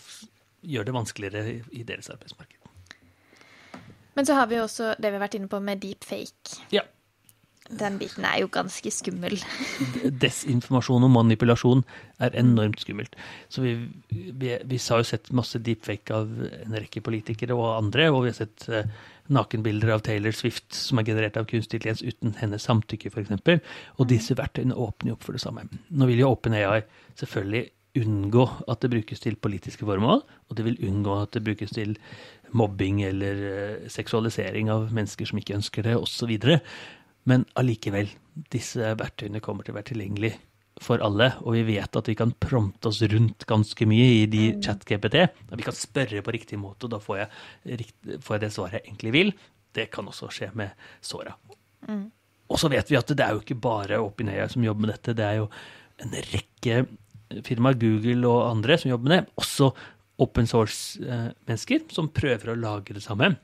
[0.65, 2.57] gjør det vanskeligere i- deres arbeidsmarked.
[4.15, 6.59] Men så har vi også det vi har vært inne på med deepfake.
[6.71, 6.81] Ja.
[7.79, 9.37] Den biten er jo ganske skummel.
[10.21, 11.83] Desinformasjon og manipulasjon
[12.21, 13.15] er enormt skummelt.
[13.51, 13.75] Så vi,
[14.11, 16.29] vi, vi har jo sett masse deepfake av
[16.65, 18.89] en rekke politikere og andre, og vi har sett eh,
[19.31, 23.77] nakenbilder av Taylor Swift som er generert av kunstig intelligens uten hennes samtykke, f.eks.
[23.97, 25.67] Og disse verktøyene åpner jo opp for det samme.
[25.89, 26.81] Nå vil jo OpenAI
[27.19, 27.69] selvfølgelig
[28.01, 31.97] unngå at det brukes til politiske formål, og det vil unngå at det brukes til
[32.55, 36.31] mobbing eller eh, seksualisering av mennesker som ikke ønsker det, osv.
[37.29, 38.09] Men allikevel,
[38.53, 40.31] disse verktøyene kommer til å være tilgjengelig
[40.81, 44.47] for alle, og vi vet at vi kan prompte oss rundt ganske mye i de
[44.63, 45.17] chat-GPT.
[45.51, 47.91] Vi kan spørre på riktig måte, og da får jeg,
[48.23, 49.33] får jeg det svaret jeg egentlig vil.
[49.75, 50.73] Det kan også skje med
[51.05, 51.35] Sora.
[52.51, 55.15] Og så vet vi at det er jo ikke bare OpenAI som jobber med dette,
[55.17, 55.51] det er jo
[56.01, 56.81] en rekke
[57.45, 59.35] firmaer, Google og andre, som jobber med det.
[59.39, 59.69] Også
[60.21, 63.35] open source-mennesker som prøver å lage det samme.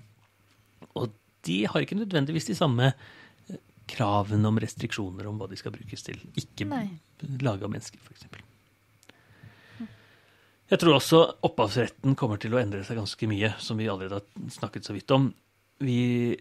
[0.98, 1.14] Og
[1.48, 3.16] de har ikke nødvendigvis de samme eh,
[3.90, 6.20] kravene om restriksjoner om hva de skal brukes til.
[6.40, 6.86] Ikke Nei.
[7.48, 8.28] av mennesker, f.eks.
[10.68, 14.52] Jeg tror også opphavsretten kommer til å endre seg ganske mye, som vi allerede har
[14.52, 15.32] snakket så vidt om.
[15.84, 16.36] Vi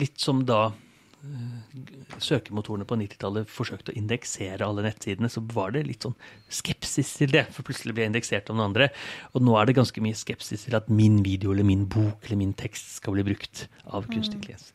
[0.00, 1.80] Litt som da eh,
[2.16, 6.16] søkemotorene på 90-tallet forsøkte å indeksere alle nettsidene, så var det litt sånn
[6.48, 8.88] skepsis til det, for plutselig ble jeg indeksert av noen andre.
[9.36, 12.40] Og nå er det ganske mye skepsis til at min video eller min bok eller
[12.40, 14.72] min tekst skal bli brukt av kunstig intelligens.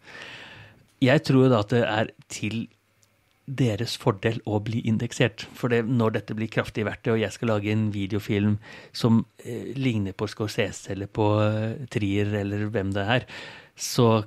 [1.03, 2.65] Jeg tror da at det er til
[3.47, 5.45] deres fordel å bli indeksert.
[5.55, 8.57] For det, når dette blir kraftig verdt det, og jeg skal lage en videofilm
[8.95, 13.27] som eh, ligner på Scorsese eller på eh, Trier eller hvem det er,
[13.77, 14.25] så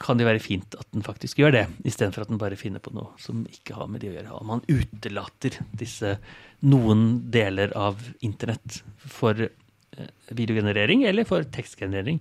[0.00, 2.92] kan det være fint at den faktisk gjør det, istedenfor at den bare finner på
[2.96, 4.36] noe som ikke har med det å gjøre.
[4.36, 6.14] Om man utelater disse
[6.64, 12.20] noen deler av internett for eh, videogenerering eller for tekstgenerering.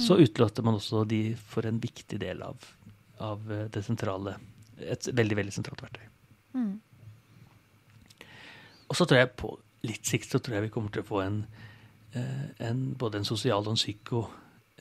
[0.00, 2.62] Så utelater man også de for en viktig del av,
[3.22, 4.38] av eh, det sentrale
[4.82, 6.06] Et veldig, veldig sentralt verktøy.
[6.58, 6.80] Mm.
[8.88, 9.52] Og så tror jeg på
[9.86, 11.44] litt sikt så tror jeg vi kommer til å få en,
[12.16, 14.24] eh, en både en sosial og en psyko,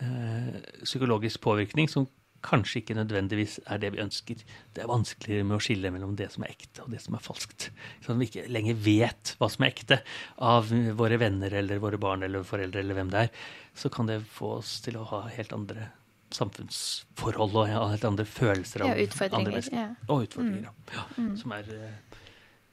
[0.01, 2.07] eh, psykologisk påvirkning som
[2.41, 4.41] kanskje ikke nødvendigvis er det vi ønsker.
[4.73, 7.21] Det er vanskeligere med å skille mellom det som er ekte og det som er
[7.21, 7.69] falskt.
[8.01, 10.01] Sånn at vi ikke lenger vet hva som er ekte
[10.41, 13.29] av våre venner eller våre barn eller foreldre eller hvem det er.
[13.77, 15.91] Så kan det få oss til å ha helt andre
[16.35, 19.87] samfunnsforhold og helt andre følelser av Ja, utfordringer, andre ja.
[19.89, 20.07] Mm.
[20.07, 21.03] Og utfordringer, ja.
[21.17, 21.27] ja.
[21.41, 22.21] Som er eh,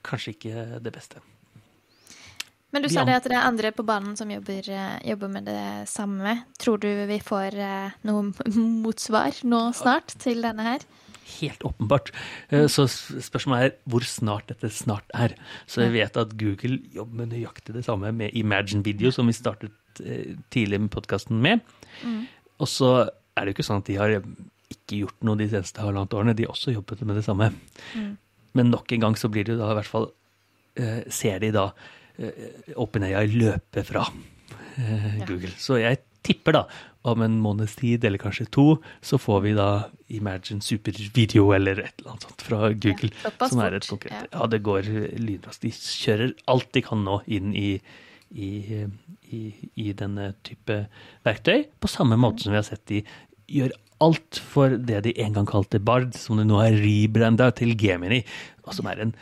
[0.06, 1.24] kanskje ikke det beste.
[2.68, 5.46] Men du sa det at det er andre på banen som jobber, eh, jobber med
[5.48, 6.34] det samme.
[6.60, 8.28] Tror du vi får eh, noe
[8.84, 10.84] motsvar nå snart til denne her?
[11.28, 12.12] Helt åpenbart.
[12.52, 15.34] Eh, Så spørsmålet er hvor snart dette snart er.
[15.66, 19.36] Så jeg vet at Google jobber med nøyaktig det samme med Imagine Video, som vi
[19.36, 19.72] startet
[20.04, 21.64] eh, tidlig med podkasten med.
[22.58, 23.08] Og så
[23.38, 26.34] er det jo ikke sånn at de har ikke gjort noe de seneste halvannet årene.
[26.36, 27.50] De har også jobbet med det samme.
[28.58, 30.10] Men nok en gang så blir det da i hvert fall
[30.76, 31.68] eh, Ser de da
[32.18, 34.06] eh, OpenAI løpe fra
[34.76, 35.26] eh, Ja.
[35.28, 35.52] Google.
[35.60, 36.62] Så jeg tipper da
[37.08, 38.64] om en måneds tid, eller kanskje to,
[39.00, 39.68] så får vi da
[40.12, 43.08] Imagine Super Video eller et eller annet sånt fra Google.
[43.24, 44.26] Ja, som er et konkret ja.
[44.34, 45.62] Ja, det går lynraskt.
[45.64, 47.78] De kjører alt de kan nå inn i,
[48.34, 48.50] i,
[49.32, 49.40] i,
[49.80, 50.82] i denne type
[51.24, 52.24] verktøy, på samme Mm.
[52.26, 53.00] måte som vi har sett de
[53.48, 53.74] gjør
[54.04, 58.22] alt for det de en gang kalte Bard, som de nå har rebranda til Gemini,
[58.66, 59.14] og som er en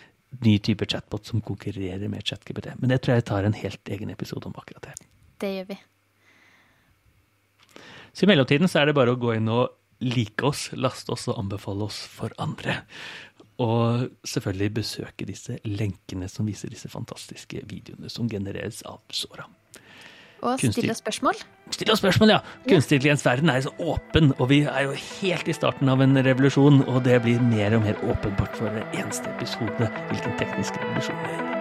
[0.44, 2.74] ny type chatbot som konkurrerer med ChatGPT.
[2.80, 4.96] Men det tror jeg tar en helt egen episode om akkurat det.
[5.40, 5.78] Det gjør vi.
[8.16, 11.26] Så i mellomtiden så er det bare å gå inn og like oss, laste oss
[11.30, 12.82] og anbefale oss for andre.
[13.62, 19.46] Og selvfølgelig besøke disse lenkene som viser disse fantastiske videoene som genereres av Sora.
[20.42, 21.40] Og stille spørsmål.
[21.70, 22.38] Stille spørsmål, ja.
[22.68, 26.16] Kunstig intelligens verden er så åpen, og vi er jo helt i starten av en
[26.28, 31.22] revolusjon, og det blir mer og mer åpenbart for hver eneste episode hvilken teknisk revolusjon
[31.24, 31.55] vi er.